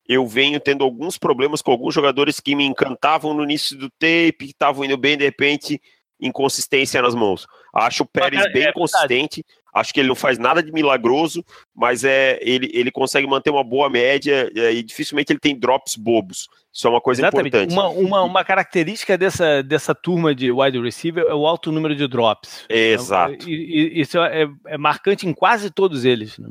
eu 0.08 0.25
venho 0.25 0.60
tendo 0.60 0.84
alguns 0.84 1.17
problemas 1.17 1.62
com 1.62 1.71
alguns 1.71 1.93
jogadores 1.93 2.39
que 2.39 2.55
me 2.55 2.65
encantavam 2.65 3.34
no 3.34 3.43
início 3.43 3.77
do 3.77 3.89
tape, 3.91 4.34
que 4.39 4.45
estavam 4.45 4.84
indo 4.84 4.97
bem, 4.97 5.15
de 5.15 5.23
repente, 5.23 5.79
inconsistência 6.19 7.01
nas 7.01 7.13
mãos. 7.13 7.45
Acho 7.73 8.03
o 8.03 8.08
Pérez 8.08 8.51
bem 8.51 8.63
é 8.63 8.73
consistente, 8.73 9.45
acho 9.73 9.93
que 9.93 9.99
ele 9.99 10.10
não 10.10 10.15
faz 10.15 10.38
nada 10.38 10.62
de 10.62 10.71
milagroso, 10.71 11.43
mas 11.75 12.03
é 12.03 12.39
ele, 12.41 12.69
ele 12.73 12.91
consegue 12.91 13.27
manter 13.27 13.49
uma 13.49 13.63
boa 13.63 13.89
média 13.89 14.51
é, 14.55 14.73
e 14.73 14.84
dificilmente 14.84 15.32
ele 15.32 15.39
tem 15.39 15.58
drops 15.58 15.95
bobos. 15.95 16.47
Isso 16.71 16.88
é 16.88 16.89
uma 16.89 17.01
coisa 17.01 17.21
Exatamente. 17.21 17.47
importante. 17.47 17.73
Uma, 17.73 17.89
uma, 17.89 18.23
uma, 18.23 18.43
característica 18.43 19.17
dessa, 19.17 19.63
dessa 19.63 19.95
turma 19.95 20.34
de 20.36 20.51
wide 20.51 20.79
receiver 20.79 21.25
é 21.27 21.34
o 21.34 21.47
alto 21.47 21.71
número 21.71 21.95
de 21.95 22.08
drops. 22.08 22.65
Exato. 22.69 23.49
E, 23.49 23.99
isso 23.99 24.19
é, 24.19 24.47
é, 24.67 24.77
marcante 24.77 25.27
em 25.27 25.34
quase 25.34 25.71
todos 25.71 26.05
eles. 26.05 26.38
Né? 26.38 26.49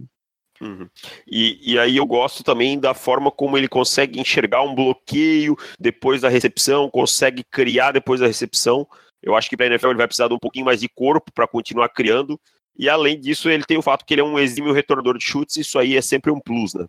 Uhum. 0.60 0.88
E, 1.26 1.72
e 1.72 1.78
aí 1.78 1.96
eu 1.96 2.06
gosto 2.06 2.42
também 2.42 2.78
da 2.78 2.94
forma 2.94 3.30
como 3.30 3.56
ele 3.56 3.68
consegue 3.68 4.20
enxergar 4.20 4.62
um 4.62 4.74
bloqueio 4.74 5.56
depois 5.78 6.20
da 6.20 6.28
recepção, 6.28 6.90
consegue 6.90 7.44
criar 7.44 7.92
depois 7.92 8.20
da 8.20 8.26
recepção. 8.26 8.86
Eu 9.22 9.36
acho 9.36 9.48
que 9.48 9.56
para 9.56 9.66
a 9.66 9.68
NFL 9.68 9.88
ele 9.88 9.98
vai 9.98 10.06
precisar 10.06 10.28
de 10.28 10.34
um 10.34 10.38
pouquinho 10.38 10.64
mais 10.64 10.80
de 10.80 10.88
corpo 10.88 11.32
para 11.32 11.46
continuar 11.46 11.88
criando. 11.88 12.40
E 12.78 12.88
além 12.88 13.18
disso, 13.18 13.50
ele 13.50 13.64
tem 13.64 13.76
o 13.76 13.82
fato 13.82 14.04
que 14.04 14.14
ele 14.14 14.20
é 14.20 14.24
um 14.24 14.38
exímio 14.38 14.72
retornador 14.72 15.18
de 15.18 15.24
chutes, 15.24 15.56
isso 15.56 15.78
aí 15.78 15.96
é 15.96 16.00
sempre 16.00 16.30
um 16.30 16.38
plus, 16.38 16.74
né? 16.74 16.86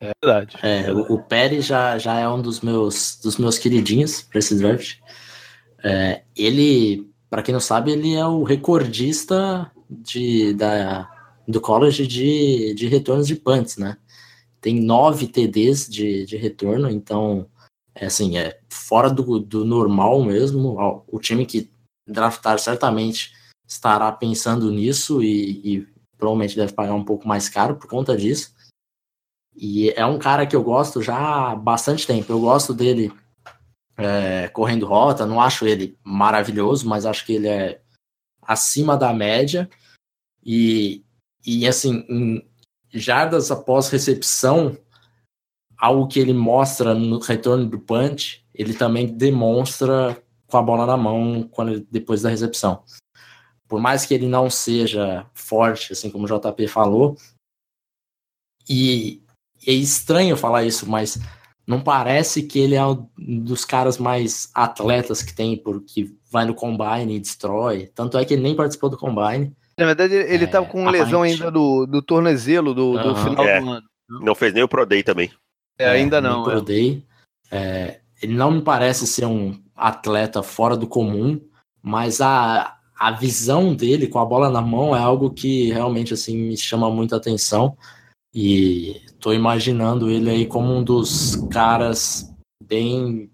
É 0.00 0.12
verdade. 0.22 0.56
É, 0.62 0.92
o, 0.92 1.14
o 1.14 1.22
Pérez 1.22 1.66
já, 1.66 1.98
já 1.98 2.18
é 2.18 2.28
um 2.28 2.40
dos 2.40 2.60
meus, 2.60 3.18
dos 3.22 3.36
meus 3.36 3.58
queridinhos 3.58 4.22
para 4.22 4.38
esse 4.38 4.56
draft. 4.56 4.98
É, 5.82 6.22
ele, 6.36 7.10
para 7.28 7.42
quem 7.42 7.52
não 7.52 7.60
sabe, 7.60 7.90
ele 7.90 8.14
é 8.14 8.24
o 8.24 8.44
recordista 8.44 9.70
de, 9.90 10.54
da, 10.54 11.10
do 11.46 11.60
college 11.60 12.06
de, 12.06 12.72
de 12.74 12.86
retornos 12.86 13.26
de 13.26 13.34
punts, 13.34 13.76
né? 13.76 13.96
Tem 14.60 14.80
nove 14.80 15.26
TDs 15.26 15.88
de, 15.88 16.24
de 16.24 16.36
retorno, 16.36 16.88
então, 16.88 17.46
é 17.94 18.06
assim, 18.06 18.38
é 18.38 18.58
fora 18.68 19.10
do, 19.10 19.40
do 19.40 19.64
normal 19.64 20.22
mesmo. 20.22 21.04
O 21.08 21.18
time 21.18 21.44
que 21.44 21.70
draftar 22.06 22.58
certamente 22.58 23.32
estará 23.70 24.10
pensando 24.10 24.68
nisso 24.72 25.22
e, 25.22 25.76
e 25.76 25.88
provavelmente 26.18 26.56
deve 26.56 26.72
pagar 26.72 26.94
um 26.94 27.04
pouco 27.04 27.26
mais 27.26 27.48
caro 27.48 27.76
por 27.76 27.88
conta 27.88 28.16
disso. 28.16 28.52
E 29.54 29.90
é 29.90 30.04
um 30.04 30.18
cara 30.18 30.44
que 30.44 30.56
eu 30.56 30.62
gosto 30.62 31.00
já 31.00 31.16
há 31.16 31.54
bastante 31.54 32.04
tempo. 32.04 32.32
Eu 32.32 32.40
gosto 32.40 32.74
dele 32.74 33.12
é, 33.96 34.48
correndo 34.48 34.86
rota, 34.86 35.24
não 35.24 35.40
acho 35.40 35.66
ele 35.66 35.96
maravilhoso, 36.02 36.88
mas 36.88 37.06
acho 37.06 37.24
que 37.24 37.34
ele 37.34 37.46
é 37.46 37.80
acima 38.42 38.96
da 38.96 39.12
média. 39.12 39.70
E, 40.44 41.04
e 41.46 41.66
assim, 41.68 42.04
em 42.08 42.50
jardas 42.92 43.52
após 43.52 43.88
recepção, 43.88 44.76
algo 45.78 46.08
que 46.08 46.18
ele 46.18 46.34
mostra 46.34 46.92
no 46.92 47.20
retorno 47.20 47.66
do 47.66 47.78
punch, 47.78 48.44
ele 48.52 48.74
também 48.74 49.06
demonstra 49.06 50.20
com 50.48 50.56
a 50.56 50.62
bola 50.62 50.84
na 50.86 50.96
mão 50.96 51.48
quando 51.52 51.86
depois 51.88 52.22
da 52.22 52.30
recepção. 52.30 52.82
Por 53.70 53.80
mais 53.80 54.04
que 54.04 54.12
ele 54.12 54.26
não 54.26 54.50
seja 54.50 55.24
forte, 55.32 55.92
assim 55.92 56.10
como 56.10 56.24
o 56.24 56.26
JP 56.26 56.66
falou, 56.66 57.16
e 58.68 59.22
é 59.64 59.72
estranho 59.72 60.36
falar 60.36 60.64
isso, 60.64 60.90
mas 60.90 61.20
não 61.64 61.80
parece 61.80 62.42
que 62.42 62.58
ele 62.58 62.74
é 62.74 62.84
um 62.84 63.06
dos 63.16 63.64
caras 63.64 63.96
mais 63.96 64.50
atletas 64.52 65.22
que 65.22 65.32
tem, 65.32 65.56
porque 65.56 66.12
vai 66.28 66.44
no 66.44 66.52
combine 66.52 67.14
e 67.14 67.20
destrói. 67.20 67.88
Tanto 67.94 68.18
é 68.18 68.24
que 68.24 68.34
ele 68.34 68.42
nem 68.42 68.56
participou 68.56 68.90
do 68.90 68.98
combine. 68.98 69.52
Na 69.78 69.86
verdade, 69.86 70.14
ele 70.14 70.46
estava 70.46 70.66
é, 70.66 70.68
com 70.68 70.90
lesão 70.90 71.22
ainda 71.22 71.48
do, 71.48 71.86
do 71.86 72.02
tornozelo 72.02 72.74
do, 72.74 72.90
uhum. 72.90 73.02
do 73.02 73.16
final 73.16 73.46
é, 73.46 73.60
do 73.60 73.70
ano. 73.70 73.86
Não 74.08 74.34
fez 74.34 74.52
nem 74.52 74.64
o 74.64 74.68
Pro 74.68 74.84
Day 74.84 75.04
também. 75.04 75.30
É, 75.78 75.88
ainda 75.88 76.20
não. 76.20 76.42
Pro 76.42 76.58
é. 76.58 76.60
Day. 76.60 77.04
É, 77.52 78.00
ele 78.20 78.34
não 78.34 78.50
me 78.50 78.62
parece 78.62 79.06
ser 79.06 79.26
um 79.26 79.56
atleta 79.76 80.42
fora 80.42 80.76
do 80.76 80.88
comum, 80.88 81.40
mas 81.80 82.20
a, 82.20 82.79
a 83.00 83.10
visão 83.12 83.74
dele 83.74 84.06
com 84.06 84.18
a 84.18 84.26
bola 84.26 84.50
na 84.50 84.60
mão 84.60 84.94
é 84.94 84.98
algo 84.98 85.30
que 85.30 85.72
realmente 85.72 86.12
assim 86.12 86.36
me 86.36 86.54
chama 86.54 86.90
muita 86.90 87.16
atenção. 87.16 87.74
E 88.34 89.00
tô 89.18 89.32
imaginando 89.32 90.10
ele 90.10 90.28
aí 90.28 90.46
como 90.46 90.70
um 90.70 90.84
dos 90.84 91.36
caras 91.50 92.30
bem 92.62 93.30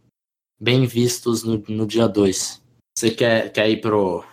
bem 0.59 0.87
vistos 0.87 1.43
no, 1.43 1.61
no 1.69 1.85
dia 1.85 2.07
2. 2.07 2.63
Você 2.97 3.11
quer, 3.11 3.53
quer 3.53 3.69
ir 3.69 3.81
pro, 3.81 4.25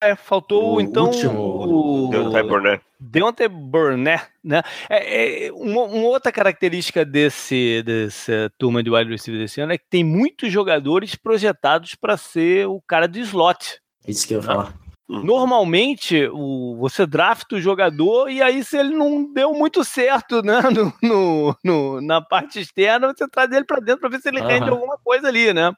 É, 0.00 0.14
faltou 0.14 0.76
O 0.76 0.80
então 0.80 1.06
último, 1.06 2.06
o 2.06 2.10
Deontay 2.10 2.42
Burnett. 2.42 2.84
Deontay 3.00 3.48
Burnett, 3.48 4.28
né? 4.44 4.62
É, 4.90 5.46
é, 5.46 5.52
uma, 5.52 5.84
uma 5.84 6.06
outra 6.06 6.30
característica 6.30 7.02
desse 7.02 7.82
dessa 7.82 8.52
turma 8.58 8.82
de 8.82 8.90
wide 8.90 9.10
receiver 9.10 9.40
desse 9.40 9.62
ano 9.62 9.72
é 9.72 9.78
que 9.78 9.88
tem 9.88 10.04
muitos 10.04 10.52
jogadores 10.52 11.14
projetados 11.14 11.94
para 11.94 12.18
ser 12.18 12.68
o 12.68 12.78
cara 12.86 13.08
de 13.08 13.20
slot. 13.20 13.80
Isso 14.06 14.26
que 14.26 14.34
eu 14.34 14.38
ia 14.38 14.42
falar. 14.44 14.74
Normalmente, 15.08 16.28
o, 16.32 16.76
você 16.78 17.04
drafta 17.04 17.56
o 17.56 17.60
jogador 17.60 18.30
e 18.30 18.40
aí, 18.40 18.62
se 18.62 18.76
ele 18.78 18.96
não 18.96 19.32
deu 19.32 19.52
muito 19.52 19.82
certo 19.82 20.40
né, 20.40 20.60
no, 20.70 20.92
no- 21.02 21.56
no- 21.64 22.00
na 22.00 22.20
parte 22.20 22.60
externa, 22.60 23.12
você 23.12 23.26
traz 23.28 23.50
ele 23.50 23.64
para 23.64 23.80
dentro 23.80 24.00
para 24.02 24.08
ver 24.08 24.20
se 24.20 24.28
ele 24.28 24.40
rende 24.40 24.68
Aham. 24.68 24.74
alguma 24.74 24.96
coisa 24.98 25.26
ali, 25.26 25.52
né? 25.52 25.72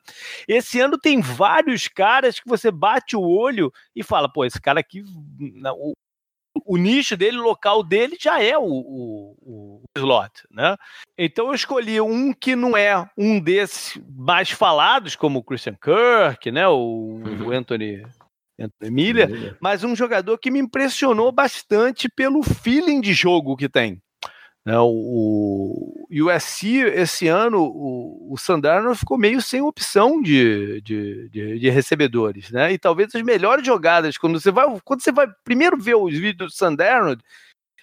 Esse 0.47 0.81
ano 0.81 0.99
tem 0.99 1.21
vários 1.23 1.89
caras 1.89 2.39
que 2.39 2.47
você 2.49 2.71
bate 2.71 3.17
o 3.17 3.23
olho 3.23 3.73
e 3.97 4.03
fala, 4.03 4.31
pô, 4.31 4.45
esse 4.45 4.61
cara 4.61 4.81
aqui, 4.81 5.03
o, 6.67 6.77
nicho 6.77 7.17
dele, 7.17 7.39
o 7.39 7.43
local 7.43 7.83
dele 7.83 8.17
já 8.21 8.43
é 8.43 8.57
o, 8.57 8.65
o, 8.65 9.37
o 9.43 9.83
slot, 9.97 10.33
né? 10.51 10.77
Então 11.19 11.49
eu 11.49 11.55
escolhi 11.55 12.01
um 12.01 12.33
que 12.33 12.57
não 12.57 12.77
é 12.77 13.09
um 13.17 13.39
desses 13.41 14.01
mais 14.17 14.51
falados, 14.51 15.15
como 15.17 15.39
o 15.39 15.45
Christian 15.45 15.75
Kirk, 15.75 16.51
né? 16.51 16.67
O, 16.69 17.21
Uhum. 17.23 17.47
o 17.49 17.53
Anthony, 17.53 18.03
Anthony 18.59 18.91
Miller, 18.91 19.57
mas 19.61 19.85
um 19.85 19.95
jogador 19.95 20.39
que 20.39 20.51
me 20.51 20.59
impressionou 20.59 21.31
bastante 21.33 22.09
pelo 22.09 22.43
feeling 22.43 23.01
de 23.01 23.13
jogo 23.13 23.57
que 23.57 23.69
tem. 23.69 24.01
Né, 24.65 24.79
o, 24.79 26.07
o 26.09 26.27
USC, 26.31 26.77
esse 26.95 27.27
ano, 27.27 27.63
o, 27.65 28.33
o 28.33 28.39
Sandarno 28.39 28.95
ficou 28.95 29.19
meio 29.19 29.43
sem 29.43 29.61
opção 29.61 30.23
de, 30.23 30.81
de, 30.83 31.29
de, 31.31 31.59
de 31.59 31.69
recebedores, 31.71 32.51
né? 32.53 32.73
E 32.73 32.79
talvez 32.79 33.13
as 33.15 33.23
melhores 33.23 33.67
jogadas, 33.67 34.17
quando 34.17 34.39
você 34.41 34.53
vai, 34.53 34.67
quando 34.85 35.03
você 35.03 35.11
vai 35.11 35.27
primeiro 35.45 35.77
ver 35.77 35.97
os 35.97 36.13
vídeos 36.13 36.53
do 36.53 36.57
Sandarno, 36.57 37.17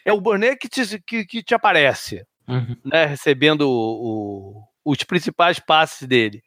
é 0.05 0.13
o 0.13 0.21
Burnett 0.21 0.57
que 0.57 0.69
te, 0.69 0.99
que, 1.01 1.25
que 1.25 1.43
te 1.43 1.53
aparece 1.53 2.25
Uhum. 2.47 2.75
né, 2.85 3.05
recebendo 3.05 3.61
o- 3.69 4.63
o- 4.85 4.91
os 4.91 5.03
principais 5.03 5.59
passes 5.59 6.07
dele. 6.07 6.41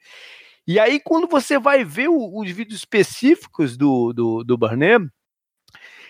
E 0.67 0.79
aí, 0.79 0.99
quando 0.99 1.27
você 1.27 1.59
vai 1.59 1.85
ver 1.85 2.09
os 2.09 2.49
vídeos 2.51 2.79
específicos 2.79 3.77
do, 3.77 4.11
do, 4.13 4.43
do 4.43 4.57
Barnett, 4.57 5.05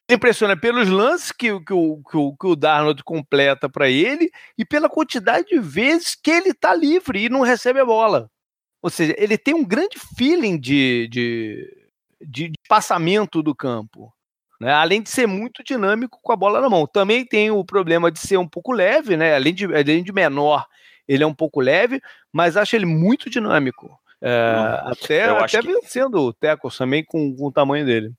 impressiona 0.09 0.55
pelos 0.57 0.89
lances 0.89 1.31
que, 1.31 1.51
o- 1.51 1.63
que, 1.63 1.73
o, 1.73 2.01
que, 2.03 2.17
o, 2.17 2.35
que 2.35 2.47
o 2.47 2.55
Darnold 2.55 3.03
completa 3.03 3.69
para 3.69 3.89
ele 3.89 4.29
e 4.57 4.65
pela 4.65 4.89
quantidade 4.89 5.47
de 5.47 5.59
vezes 5.59 6.15
que 6.15 6.29
ele 6.31 6.49
está 6.49 6.73
livre 6.73 7.23
e 7.25 7.29
não 7.29 7.41
recebe 7.41 7.79
a 7.79 7.85
bola. 7.85 8.29
Ou 8.81 8.89
seja, 8.89 9.15
ele 9.17 9.37
tem 9.37 9.53
um 9.53 9.63
grande 9.63 9.97
feeling 10.17 10.59
de, 10.59 11.07
de, 11.09 11.87
de, 12.21 12.49
de 12.49 12.53
passamento 12.67 13.41
do 13.41 13.55
campo. 13.55 14.13
né? 14.59 14.73
Além 14.73 15.01
de 15.01 15.09
ser 15.09 15.25
muito 15.25 15.63
dinâmico 15.63 16.19
com 16.21 16.31
a 16.33 16.35
bola 16.35 16.59
na 16.59 16.69
mão. 16.69 16.85
Também 16.85 17.25
tem 17.25 17.49
o 17.49 17.63
problema 17.63 18.11
de 18.11 18.19
ser 18.19 18.37
um 18.37 18.47
pouco 18.47 18.73
leve, 18.73 19.15
né? 19.15 19.35
Além 19.35 19.53
de, 19.53 19.65
além 19.65 20.03
de 20.03 20.11
menor, 20.11 20.65
ele 21.07 21.23
é 21.23 21.27
um 21.27 21.33
pouco 21.33 21.61
leve, 21.61 22.01
mas 22.31 22.57
acho 22.57 22.75
ele 22.75 22.85
muito 22.85 23.29
dinâmico. 23.29 23.97
É, 24.21 24.55
até 24.85 25.29
Eu 25.29 25.37
acho 25.37 25.57
até 25.57 25.65
que- 25.67 25.73
vencendo 25.73 26.15
o 26.21 26.33
Tecos 26.33 26.77
também 26.77 27.03
com, 27.05 27.33
com 27.35 27.47
o 27.47 27.51
tamanho 27.51 27.85
dele. 27.85 28.11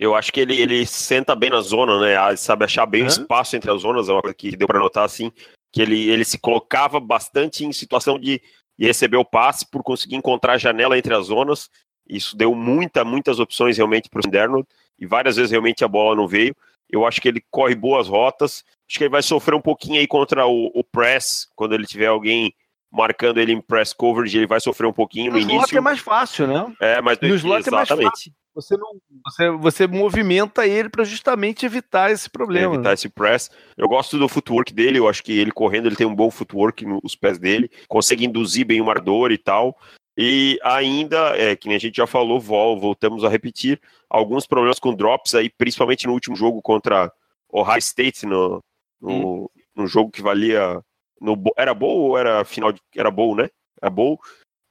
Eu 0.00 0.14
acho 0.14 0.32
que 0.32 0.40
ele, 0.40 0.58
ele 0.58 0.86
senta 0.86 1.36
bem 1.36 1.50
na 1.50 1.60
zona, 1.60 2.00
né? 2.00 2.16
Ah, 2.16 2.34
Sabe 2.34 2.64
achar 2.64 2.86
bem 2.86 3.02
o 3.02 3.04
Hã? 3.04 3.08
espaço 3.08 3.54
entre 3.54 3.70
as 3.70 3.82
zonas, 3.82 4.08
é 4.08 4.12
uma 4.12 4.22
coisa 4.22 4.34
que 4.34 4.56
deu 4.56 4.66
para 4.66 4.80
notar 4.80 5.04
assim, 5.04 5.30
que 5.70 5.82
ele, 5.82 6.08
ele 6.08 6.24
se 6.24 6.38
colocava 6.38 6.98
bastante 6.98 7.66
em 7.66 7.72
situação 7.72 8.18
de, 8.18 8.40
receber 8.78 9.18
o 9.18 9.24
passe 9.26 9.66
por 9.70 9.82
conseguir 9.82 10.16
encontrar 10.16 10.54
a 10.54 10.58
janela 10.58 10.96
entre 10.96 11.14
as 11.14 11.26
zonas. 11.26 11.68
Isso 12.08 12.34
deu 12.34 12.54
muita, 12.54 13.04
muitas 13.04 13.38
opções 13.38 13.76
realmente 13.76 14.08
para 14.08 14.20
o 14.20 14.22
Sanderno 14.22 14.66
e 14.98 15.06
várias 15.06 15.36
vezes 15.36 15.50
realmente 15.50 15.84
a 15.84 15.88
bola 15.88 16.16
não 16.16 16.26
veio. 16.26 16.56
Eu 16.88 17.06
acho 17.06 17.20
que 17.20 17.28
ele 17.28 17.44
corre 17.50 17.74
boas 17.74 18.08
rotas. 18.08 18.64
Acho 18.88 18.96
que 18.96 19.04
ele 19.04 19.10
vai 19.10 19.22
sofrer 19.22 19.54
um 19.54 19.60
pouquinho 19.60 20.00
aí 20.00 20.06
contra 20.06 20.46
o, 20.46 20.70
o 20.74 20.82
press, 20.82 21.46
quando 21.54 21.74
ele 21.74 21.86
tiver 21.86 22.06
alguém 22.06 22.54
marcando 22.90 23.38
ele 23.38 23.52
em 23.52 23.60
press 23.60 23.92
coverage, 23.92 24.36
ele 24.36 24.46
vai 24.46 24.60
sofrer 24.60 24.86
um 24.86 24.92
pouquinho 24.92 25.32
no, 25.32 25.32
No 25.32 25.38
slot 25.38 25.54
início. 25.54 25.78
é 25.78 25.80
mais 25.80 26.00
fácil, 26.00 26.46
né? 26.46 26.74
É, 26.80 27.00
mas 27.00 27.18
No 27.20 27.34
slot 27.34 27.68
é 27.68 27.70
mais 27.70 27.88
exatamente. 27.88 28.32
Você 28.52 28.76
não, 28.76 28.96
você, 29.24 29.50
você 29.50 29.86
movimenta 29.86 30.66
ele 30.66 30.88
para 30.88 31.04
justamente 31.04 31.64
evitar 31.64 32.10
esse 32.10 32.28
problema. 32.28 32.74
evitar 32.74 32.88
né? 32.88 32.94
esse 32.94 33.08
press. 33.08 33.48
Eu 33.76 33.88
gosto 33.88 34.18
do 34.18 34.28
footwork 34.28 34.74
dele, 34.74 34.98
eu 34.98 35.08
acho 35.08 35.22
que 35.22 35.38
ele 35.38 35.52
correndo, 35.52 35.86
ele 35.86 35.94
tem 35.94 36.06
um 36.06 36.14
bom 36.14 36.30
footwork 36.30 36.84
nos 36.84 37.14
pés 37.14 37.38
dele, 37.38 37.70
consegue 37.88 38.26
induzir 38.26 38.66
bem 38.66 38.80
o 38.80 38.84
marcador 38.84 39.30
e 39.30 39.38
tal. 39.38 39.78
E 40.18 40.58
ainda, 40.64 41.36
é, 41.36 41.54
que 41.54 41.68
nem 41.68 41.76
a 41.76 41.80
gente 41.80 41.96
já 41.96 42.06
falou, 42.06 42.40
vol, 42.40 42.78
voltamos 42.78 43.24
a 43.24 43.28
repetir, 43.28 43.80
alguns 44.08 44.46
problemas 44.46 44.78
com 44.80 44.94
drops 44.94 45.34
aí, 45.34 45.48
principalmente 45.48 46.06
no 46.06 46.12
último 46.12 46.34
jogo 46.34 46.60
contra 46.60 47.10
Ohio 47.48 47.78
State, 47.78 48.26
no, 48.26 48.62
no, 49.00 49.50
no 49.74 49.86
jogo 49.86 50.10
que 50.10 50.20
valia. 50.20 50.82
No, 51.20 51.36
era 51.56 51.74
bowl 51.74 52.10
ou 52.10 52.18
era 52.18 52.44
final 52.44 52.72
de. 52.72 52.80
Era 52.96 53.10
bowl, 53.10 53.36
né? 53.36 53.48
Era 53.80 53.90
bowl. 53.90 54.18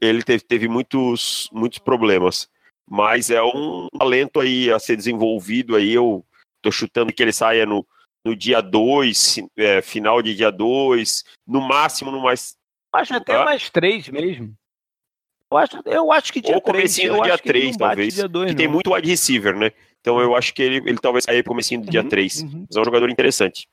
Ele 0.01 0.23
teve, 0.23 0.43
teve 0.43 0.67
muitos, 0.67 1.49
muitos 1.51 1.77
problemas. 1.79 2.49
Mas 2.89 3.29
é 3.29 3.41
um 3.43 3.87
talento 3.99 4.39
aí 4.39 4.71
a 4.71 4.79
ser 4.79 4.95
desenvolvido 4.95 5.75
aí. 5.75 5.93
Eu 5.93 6.25
tô 6.61 6.71
chutando 6.71 7.13
que 7.13 7.21
ele 7.21 7.31
saia 7.33 7.65
no, 7.65 7.85
no 8.25 8.35
dia 8.35 8.61
2, 8.61 9.39
final 9.83 10.21
de 10.21 10.33
dia 10.35 10.51
2, 10.51 11.23
no 11.45 11.61
máximo 11.61 12.09
no 12.11 12.21
mais. 12.21 12.55
Acho 12.91 13.13
até 13.13 13.35
Ah. 13.35 13.45
mais 13.45 13.69
três 13.69 14.09
mesmo. 14.09 14.53
Eu 15.51 15.57
acho, 15.57 15.81
eu 15.85 16.11
acho 16.11 16.33
que 16.33 16.41
dia 16.41 16.55
ou 16.55 16.61
três, 16.61 16.77
comecinho 16.77 17.07
eu 17.13 17.17
do 17.17 17.23
dia 17.23 17.33
acho 17.33 17.43
que 17.43 17.49
ele 17.49 17.59
3, 17.59 17.71
não 17.71 17.77
bate 17.79 17.89
talvez. 17.95 18.13
Dia 18.15 18.27
dois, 18.27 18.49
que 18.51 18.55
tem 18.57 18.67
muito 18.67 18.93
wide 18.93 19.07
receiver, 19.09 19.55
né? 19.57 19.71
Então 19.99 20.19
eu 20.21 20.35
acho 20.35 20.53
que 20.53 20.61
ele, 20.61 20.77
ele 20.77 20.97
talvez 20.97 21.25
saia 21.25 21.43
comecinho 21.43 21.81
do 21.81 21.89
dia 21.91 22.01
Uhum, 22.01 22.09
3. 22.09 22.41
uhum. 22.43 22.65
Mas 22.67 22.77
é 22.77 22.79
um 22.81 22.85
jogador 22.85 23.09
interessante. 23.09 23.67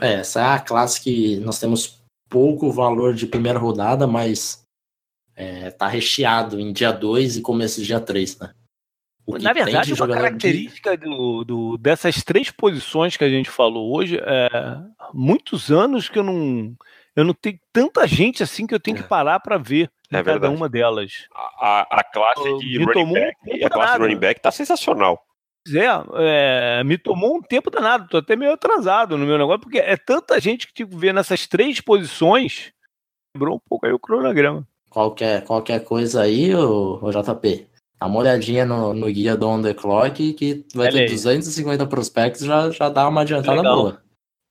É, 0.00 0.14
essa 0.14 0.40
é 0.40 0.44
a 0.44 0.58
classe 0.60 1.00
que 1.00 1.36
nós 1.40 1.58
temos 1.58 2.02
pouco 2.28 2.70
valor 2.70 3.14
de 3.14 3.26
primeira 3.26 3.58
rodada, 3.58 4.06
mas 4.06 4.62
é, 5.34 5.70
tá 5.70 5.86
recheado 5.86 6.58
em 6.60 6.72
dia 6.72 6.92
2 6.92 7.36
e 7.38 7.42
começo 7.42 7.80
de 7.80 7.86
dia 7.86 8.00
3, 8.00 8.38
né? 8.38 8.52
O 9.26 9.34
que 9.34 9.42
Na 9.42 9.52
verdade, 9.52 9.86
de 9.86 9.92
uma 9.92 9.96
jogador 9.98 10.14
de- 10.20 10.26
característica 10.28 10.96
do, 10.96 11.44
do- 11.44 11.78
dessas 11.78 12.22
três 12.22 12.50
posições 12.50 13.16
que 13.16 13.24
a 13.24 13.28
gente 13.28 13.50
falou 13.50 13.92
hoje, 13.96 14.18
é 14.22 14.48
muitos 15.12 15.70
anos 15.70 16.08
que 16.08 16.18
eu 16.18 16.22
não, 16.22 16.74
eu 17.16 17.24
não 17.24 17.34
tenho 17.34 17.58
tanta 17.72 18.06
gente 18.06 18.42
assim 18.42 18.66
que 18.68 18.74
eu 18.74 18.78
tenho 18.80 18.96
que 18.96 19.02
parar 19.02 19.40
para 19.40 19.58
ver 19.58 19.90
É 20.10 20.18
cada 20.18 20.22
verdade. 20.32 20.54
uma 20.54 20.68
delas. 20.68 21.26
A, 21.34 21.40
a- 21.80 21.86
a 22.00 22.04
classe 22.04 22.56
de 22.58 22.78
me 22.78 22.84
running 22.84 23.02
um 23.04 23.12
back, 23.14 23.64
a 23.64 23.70
classe 23.70 23.92
de 23.94 23.98
running 23.98 24.18
back 24.18 24.40
tá 24.40 24.52
sensacional. 24.52 25.20
É, 25.74 26.80
é, 26.80 26.84
me 26.84 26.96
tomou 26.96 27.36
um 27.36 27.42
tempo 27.42 27.70
danado, 27.70 28.08
tô 28.08 28.18
até 28.18 28.36
meio 28.36 28.52
atrasado 28.52 29.16
no 29.16 29.26
meu 29.26 29.38
negócio, 29.38 29.60
porque 29.60 29.78
é 29.78 29.96
tanta 29.96 30.40
gente 30.40 30.66
que 30.66 30.76
que 30.76 30.84
ver 30.84 31.14
nessas 31.14 31.46
três 31.46 31.80
posições, 31.80 32.72
quebrou 33.34 33.56
um 33.56 33.60
pouco 33.68 33.86
aí 33.86 33.92
o 33.92 33.98
cronograma. 33.98 34.66
Qualquer, 34.90 35.44
qualquer 35.44 35.82
coisa 35.84 36.22
aí, 36.22 36.54
ô, 36.54 36.98
ô 37.02 37.10
JP, 37.10 37.66
dá 37.98 38.06
uma 38.06 38.18
olhadinha 38.20 38.66
no, 38.66 38.92
no 38.92 39.06
guia 39.06 39.36
do 39.36 39.48
On 39.48 39.62
The 39.62 39.74
Clock 39.74 40.34
que 40.34 40.64
vai 40.74 40.86
Olha 40.88 40.92
ter 40.92 41.02
aí. 41.04 41.08
250 41.08 41.86
prospectos, 41.86 42.42
já, 42.42 42.70
já 42.70 42.88
dá 42.88 43.08
uma 43.08 43.22
adiantada 43.22 43.56
Legal. 43.56 43.76
boa. 43.76 44.05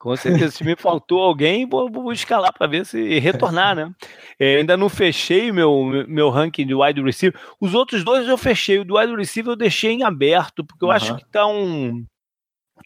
Com 0.05 0.15
certeza, 0.15 0.51
se 0.51 0.63
me 0.63 0.75
faltou 0.75 1.19
alguém, 1.19 1.67
vou, 1.67 1.89
vou 1.89 2.13
escalar 2.13 2.53
para 2.53 2.67
ver 2.67 2.85
se 2.85 3.17
retornar, 3.17 3.75
né? 3.75 3.91
É, 4.39 4.57
ainda 4.57 4.77
não 4.77 4.87
fechei 4.87 5.51
meu, 5.51 6.05
meu 6.07 6.29
ranking 6.29 6.63
de 6.63 6.75
wide 6.75 7.01
receiver. 7.01 7.39
Os 7.59 7.73
outros 7.73 8.03
dois 8.03 8.27
eu 8.27 8.37
fechei. 8.37 8.77
O 8.77 8.85
do 8.85 8.99
wide 8.99 9.15
receiver 9.15 9.53
eu 9.53 9.55
deixei 9.55 9.93
em 9.93 10.03
aberto, 10.03 10.63
porque 10.63 10.85
eu 10.85 10.91
acho 10.91 11.13
Aham. 11.13 11.17
que 11.17 11.25
tá 11.25 11.47
um. 11.47 12.05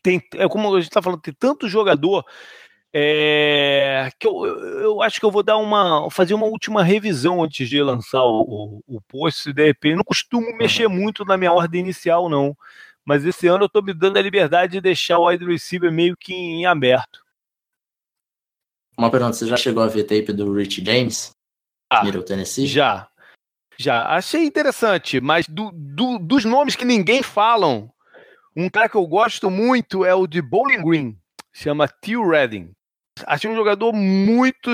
Tem, 0.02 0.24
é 0.36 0.48
como 0.48 0.74
a 0.74 0.80
gente 0.80 0.94
tá 0.94 1.02
falando, 1.02 1.20
tem 1.20 1.34
tanto 1.38 1.68
jogador 1.68 2.24
é, 2.94 4.10
que 4.18 4.26
eu, 4.26 4.46
eu 4.46 5.02
acho 5.02 5.20
que 5.20 5.26
eu 5.26 5.32
vou 5.32 5.44
dar 5.44 5.58
uma. 5.58 6.10
fazer 6.10 6.34
uma 6.34 6.46
última 6.46 6.82
revisão 6.82 7.44
antes 7.44 7.68
de 7.68 7.84
lançar 7.84 8.24
o, 8.24 8.82
o, 8.88 8.96
o 8.96 9.02
post, 9.02 9.42
se 9.42 9.52
de 9.52 9.66
repente. 9.66 9.98
Não 9.98 10.06
costumo 10.06 10.56
mexer 10.56 10.88
muito 10.88 11.26
na 11.26 11.36
minha 11.36 11.52
ordem 11.52 11.82
inicial, 11.82 12.30
não. 12.30 12.56
Mas 13.06 13.26
esse 13.26 13.48
ano 13.48 13.66
eu 13.66 13.70
tô 13.70 13.82
me 13.82 13.94
dando 13.94 14.18
a 14.18 14.22
liberdade 14.22 14.74
de 14.74 14.82
deixar 14.82 15.18
o 15.20 15.28
wide 15.28 15.46
receiver 15.46 15.92
meio 15.92 16.16
que 16.18 16.34
em 16.34 16.66
aberto. 16.66 17.20
Uma 18.98 19.10
pergunta, 19.10 19.34
você 19.34 19.48
já 19.48 19.56
chegou 19.58 19.82
a 19.82 19.88
ver 19.88 20.04
tape 20.04 20.34
do 20.34 20.54
Rich 20.54 20.84
James? 20.84 21.32
Ah, 21.90 22.04
Middle 22.04 22.24
Tennessee? 22.24 22.68
Já. 22.68 23.08
Já. 23.78 24.06
Achei 24.08 24.44
interessante, 24.44 25.22
mas 25.22 25.48
do, 25.48 25.72
do- 25.74 26.20
dos 26.20 26.44
nomes 26.46 26.76
que 26.76 26.84
ninguém 26.86 27.24
falam, 27.24 27.92
um 28.56 28.70
cara 28.70 28.90
que 28.90 28.96
eu 28.96 29.08
gosto 29.08 29.50
muito 29.50 30.04
é 30.04 30.14
o 30.14 30.28
de 30.28 30.42
Bowling 30.42 30.84
Green. 30.84 31.18
Chama 31.54 31.88
Tio 31.88 32.28
Redding. 32.30 32.74
Achei 33.26 33.50
um 33.50 33.56
jogador 33.56 33.94
muito 33.94 34.72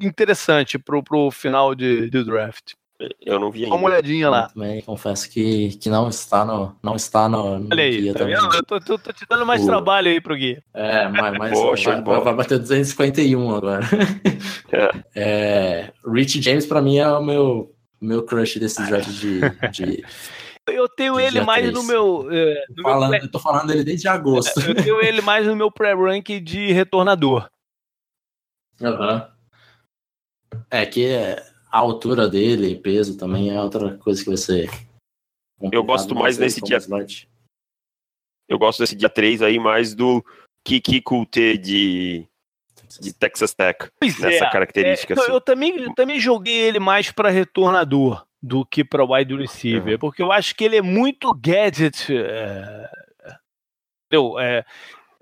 interessante 0.00 0.78
pro, 0.78 1.02
pro 1.02 1.30
final 1.30 1.74
de, 1.74 2.08
de 2.08 2.24
draft. 2.24 2.74
Eu 3.20 3.40
não 3.40 3.50
vi 3.50 3.62
Dá 3.62 3.68
uma 3.68 3.76
ainda. 3.76 3.86
olhadinha 3.90 4.30
lá. 4.30 4.48
Também 4.48 4.80
confesso 4.82 5.28
que, 5.28 5.76
que 5.78 5.88
não 5.90 6.08
está 6.08 6.44
no, 6.44 6.76
não 6.82 6.94
está 6.94 7.28
no, 7.28 7.58
no 7.58 7.68
Olha 7.72 7.82
aí, 7.82 8.00
guia 8.02 8.12
tá 8.12 8.20
também. 8.20 8.36
vendo? 8.36 8.54
Eu 8.54 8.62
tô, 8.64 8.80
tô- 8.80 8.98
tô 8.98 9.12
te 9.12 9.26
dando 9.28 9.44
mais 9.44 9.62
O- 9.62 9.66
trabalho 9.66 10.08
aí 10.10 10.20
pro 10.20 10.36
Gui. 10.36 10.62
É, 10.72 11.08
mas, 11.08 11.36
mas 11.38 11.58
Poxa, 11.58 12.00
vai, 12.00 12.20
vai 12.20 12.34
bater 12.34 12.58
251 12.58 13.54
agora. 13.54 13.80
É, 15.14 15.92
Rich 16.06 16.42
James, 16.42 16.66
pra 16.66 16.82
mim, 16.82 16.98
é 16.98 17.08
o 17.08 17.22
meu, 17.22 17.72
meu 18.00 18.24
crush 18.24 18.58
desse 18.58 18.84
draft 18.86 19.08
de, 19.08 19.40
de 19.70 20.04
Eu 20.66 20.88
tenho 20.88 21.20
ele 21.20 21.42
mais 21.42 21.62
3. 21.62 21.74
no 21.74 21.82
meu. 21.84 22.26
É, 22.30 22.64
no 22.76 22.82
falando, 22.82 23.10
meu 23.10 23.20
eu 23.20 23.30
tô 23.30 23.38
falando 23.38 23.66
dele 23.68 23.84
desde 23.84 24.08
agosto. 24.08 24.58
Eu 24.60 24.74
tenho 24.74 25.00
ele 25.00 25.20
mais 25.20 25.46
no 25.46 25.54
meu 25.54 25.70
pré-rank 25.70 26.40
de 26.40 26.72
retornador. 26.72 27.48
Uhum. 28.80 29.22
É 30.70 30.86
que 30.86 31.06
a 31.74 31.78
altura 31.78 32.28
dele, 32.28 32.76
peso 32.76 33.18
também 33.18 33.50
é 33.50 33.60
outra 33.60 33.98
coisa 33.98 34.22
que 34.22 34.28
vai 34.28 34.36
ser. 34.36 34.70
Eu 35.72 35.82
gosto 35.82 36.14
mais 36.14 36.36
desse 36.38 36.60
dia. 36.60 36.76
Slide. 36.76 37.28
Eu 38.48 38.60
gosto 38.60 38.78
desse 38.78 38.94
dia 38.94 39.08
3 39.08 39.42
aí, 39.42 39.58
mais 39.58 39.92
do 39.92 40.24
Kiki 40.64 41.00
Kulte 41.00 41.58
de, 41.58 42.28
de 43.00 43.12
Texas 43.12 43.54
Tech. 43.54 43.90
Pois 43.98 44.16
nessa 44.20 44.44
é, 44.44 44.50
característica. 44.52 45.14
É, 45.14 45.18
assim. 45.18 45.32
eu, 45.32 45.40
também, 45.40 45.76
eu 45.76 45.92
também 45.96 46.20
joguei 46.20 46.54
ele 46.54 46.78
mais 46.78 47.10
para 47.10 47.28
retornador 47.28 48.24
do 48.40 48.64
que 48.64 48.84
para 48.84 49.04
wide 49.04 49.34
receiver, 49.34 49.94
uhum. 49.94 49.98
porque 49.98 50.22
eu 50.22 50.30
acho 50.30 50.54
que 50.54 50.62
ele 50.62 50.76
é 50.76 50.82
muito 50.82 51.34
gadget. 51.34 52.06
É, 52.16 52.88
é, 54.38 54.64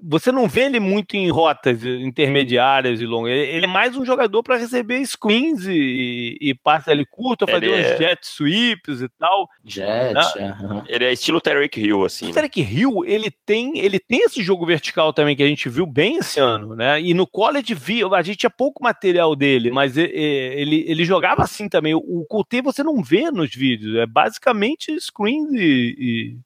você 0.03 0.33
não 0.33 0.49
vê 0.49 0.63
ele 0.63 0.81
muito 0.81 1.15
em 1.15 1.31
rotas 1.31 1.85
intermediárias 1.85 3.01
e 3.01 3.07
longas. 3.07 3.33
Ele 3.33 3.65
é 3.65 3.69
mais 3.69 3.97
um 3.97 4.05
jogador 4.05 4.43
para 4.43 4.57
receber 4.57 5.05
screens 5.07 5.65
e, 5.67 6.37
e 6.41 6.55
passe 6.55 6.91
ali 6.91 7.07
curto, 7.07 7.47
fazer 7.47 7.67
ele 7.67 7.81
uns 7.81 7.87
é... 7.87 7.97
jet 7.99 8.27
sweeps 8.27 9.01
e 9.01 9.09
tal. 9.11 9.49
Jet, 9.65 10.15
né? 10.15 10.57
uhum. 10.61 10.83
Ele 10.89 11.05
é 11.05 11.13
estilo 11.13 11.41
Tarek 11.41 11.81
Hill, 11.81 12.05
assim. 12.05 12.27
O 12.27 12.29
né? 12.29 12.35
Tarek 12.35 12.61
Hill, 12.61 13.05
ele 13.05 13.31
tem, 13.47 13.79
ele 13.79 13.99
tem 14.01 14.25
esse 14.25 14.43
jogo 14.43 14.67
vertical 14.67 15.13
também 15.13 15.37
que 15.37 15.43
a 15.43 15.47
gente 15.47 15.69
viu 15.69 15.87
bem 15.87 16.17
esse 16.17 16.41
ano, 16.41 16.75
né? 16.75 17.01
E 17.01 17.15
no 17.15 17.27
college 17.27 17.75
viu, 17.75 18.15
a 18.15 18.23
gente 18.23 18.39
tinha 18.39 18.51
pouco 18.51 18.83
material 18.83 19.37
dele, 19.37 19.71
mas 19.71 19.97
ele, 19.97 20.85
ele 20.89 21.05
jogava 21.05 21.43
assim 21.43 21.69
também. 21.69 21.95
O 21.95 22.25
Couté 22.29 22.61
você 22.61 22.83
não 22.83 23.03
vê 23.03 23.31
nos 23.31 23.55
vídeos, 23.55 23.97
é 23.97 24.07
basicamente 24.07 24.99
screens 25.01 25.53
e, 25.53 25.97
e 25.99 26.37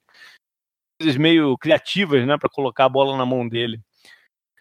coisas 0.98 1.16
meio 1.16 1.56
criativas, 1.58 2.26
né, 2.26 2.36
para 2.38 2.48
colocar 2.48 2.86
a 2.86 2.88
bola 2.88 3.16
na 3.16 3.26
mão 3.26 3.48
dele. 3.48 3.80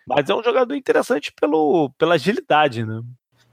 Mas 0.08 0.30
é 0.30 0.36
um 0.36 0.43
jogador 0.43 0.76
interessante 0.76 1.34
pelo, 1.39 1.89
pela 1.98 2.15
agilidade, 2.15 2.86
né? 2.86 3.02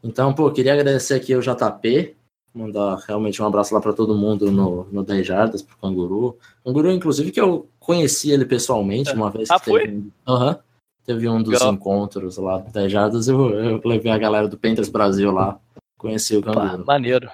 Então, 0.05 0.35
pô, 0.35 0.51
queria 0.51 0.75
agradecer 0.75 1.15
aqui 1.15 1.33
ao 1.33 1.41
JP, 1.41 2.15
mandar 2.53 2.97
realmente 3.07 3.41
um 3.41 3.47
abraço 3.47 3.75
lá 3.75 3.81
para 3.81 3.93
todo 3.93 4.17
mundo 4.17 4.51
no, 4.51 4.85
no 4.93 5.03
10 5.03 5.27
Jardas, 5.27 5.63
pro 5.63 5.77
Canguru. 5.79 6.37
Canguru, 6.65 6.91
inclusive, 6.91 7.31
que 7.31 7.41
eu 7.41 7.69
conheci 7.79 8.31
ele 8.31 8.45
pessoalmente 8.45 9.11
é. 9.11 9.15
uma 9.15 9.31
vez. 9.31 9.51
Ah, 9.51 9.59
foi? 9.59 9.87
Teve, 9.87 10.13
uhum, 10.29 10.57
teve 11.07 11.29
um 11.29 11.43
dos 11.43 11.55
Legal. 11.55 11.73
encontros 11.73 12.37
lá 12.37 12.59
do 12.59 12.71
10 12.71 12.93
Jardas, 12.93 13.29
eu, 13.29 13.51
eu 13.51 13.81
levei 13.85 14.13
a 14.13 14.19
galera 14.19 14.49
do 14.49 14.59
Panthers 14.59 14.91
Brasil 14.91 15.31
lá, 15.31 15.59
conheci 15.97 16.37
o 16.37 16.43
Canguru. 16.43 16.85
Pá, 16.85 16.95
maneiro. 16.95 17.31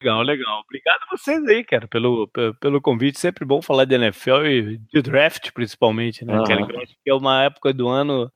Legal, 0.00 0.22
legal. 0.22 0.60
Obrigado 0.60 1.00
a 1.02 1.16
vocês 1.16 1.44
aí, 1.46 1.62
cara, 1.62 1.86
pelo, 1.86 2.28
pelo 2.58 2.80
convite. 2.80 3.20
Sempre 3.20 3.44
bom 3.44 3.60
falar 3.60 3.84
de 3.84 3.94
NFL 3.94 4.46
e 4.46 4.78
de 4.78 5.02
draft, 5.02 5.50
principalmente, 5.52 6.24
né? 6.24 6.38
Uhum. 6.38 6.44
Que 6.44 7.10
é 7.10 7.14
uma 7.14 7.44
época 7.44 7.72
do 7.74 7.86
ano. 7.86 8.32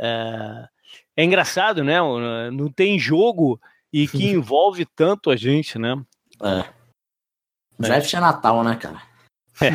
É... 0.00 0.66
é 1.18 1.24
engraçado, 1.24 1.84
né? 1.84 1.98
Não 2.50 2.72
tem 2.72 2.98
jogo 2.98 3.60
e 3.92 4.08
que 4.08 4.24
envolve 4.32 4.86
tanto 4.86 5.30
a 5.30 5.36
gente, 5.36 5.78
né? 5.78 5.94
É. 6.42 6.64
Draft 7.78 8.14
é, 8.14 8.16
é 8.16 8.20
Natal, 8.20 8.64
né, 8.64 8.76
cara? 8.76 9.02
É. 9.60 9.68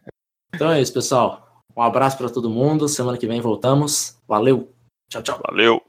então 0.54 0.70
é 0.70 0.80
isso, 0.80 0.92
pessoal. 0.92 1.62
Um 1.76 1.82
abraço 1.82 2.16
para 2.16 2.30
todo 2.30 2.48
mundo. 2.48 2.88
Semana 2.88 3.18
que 3.18 3.26
vem 3.26 3.40
voltamos. 3.40 4.18
Valeu. 4.26 4.72
Tchau, 5.10 5.22
tchau. 5.22 5.40
Valeu. 5.46 5.85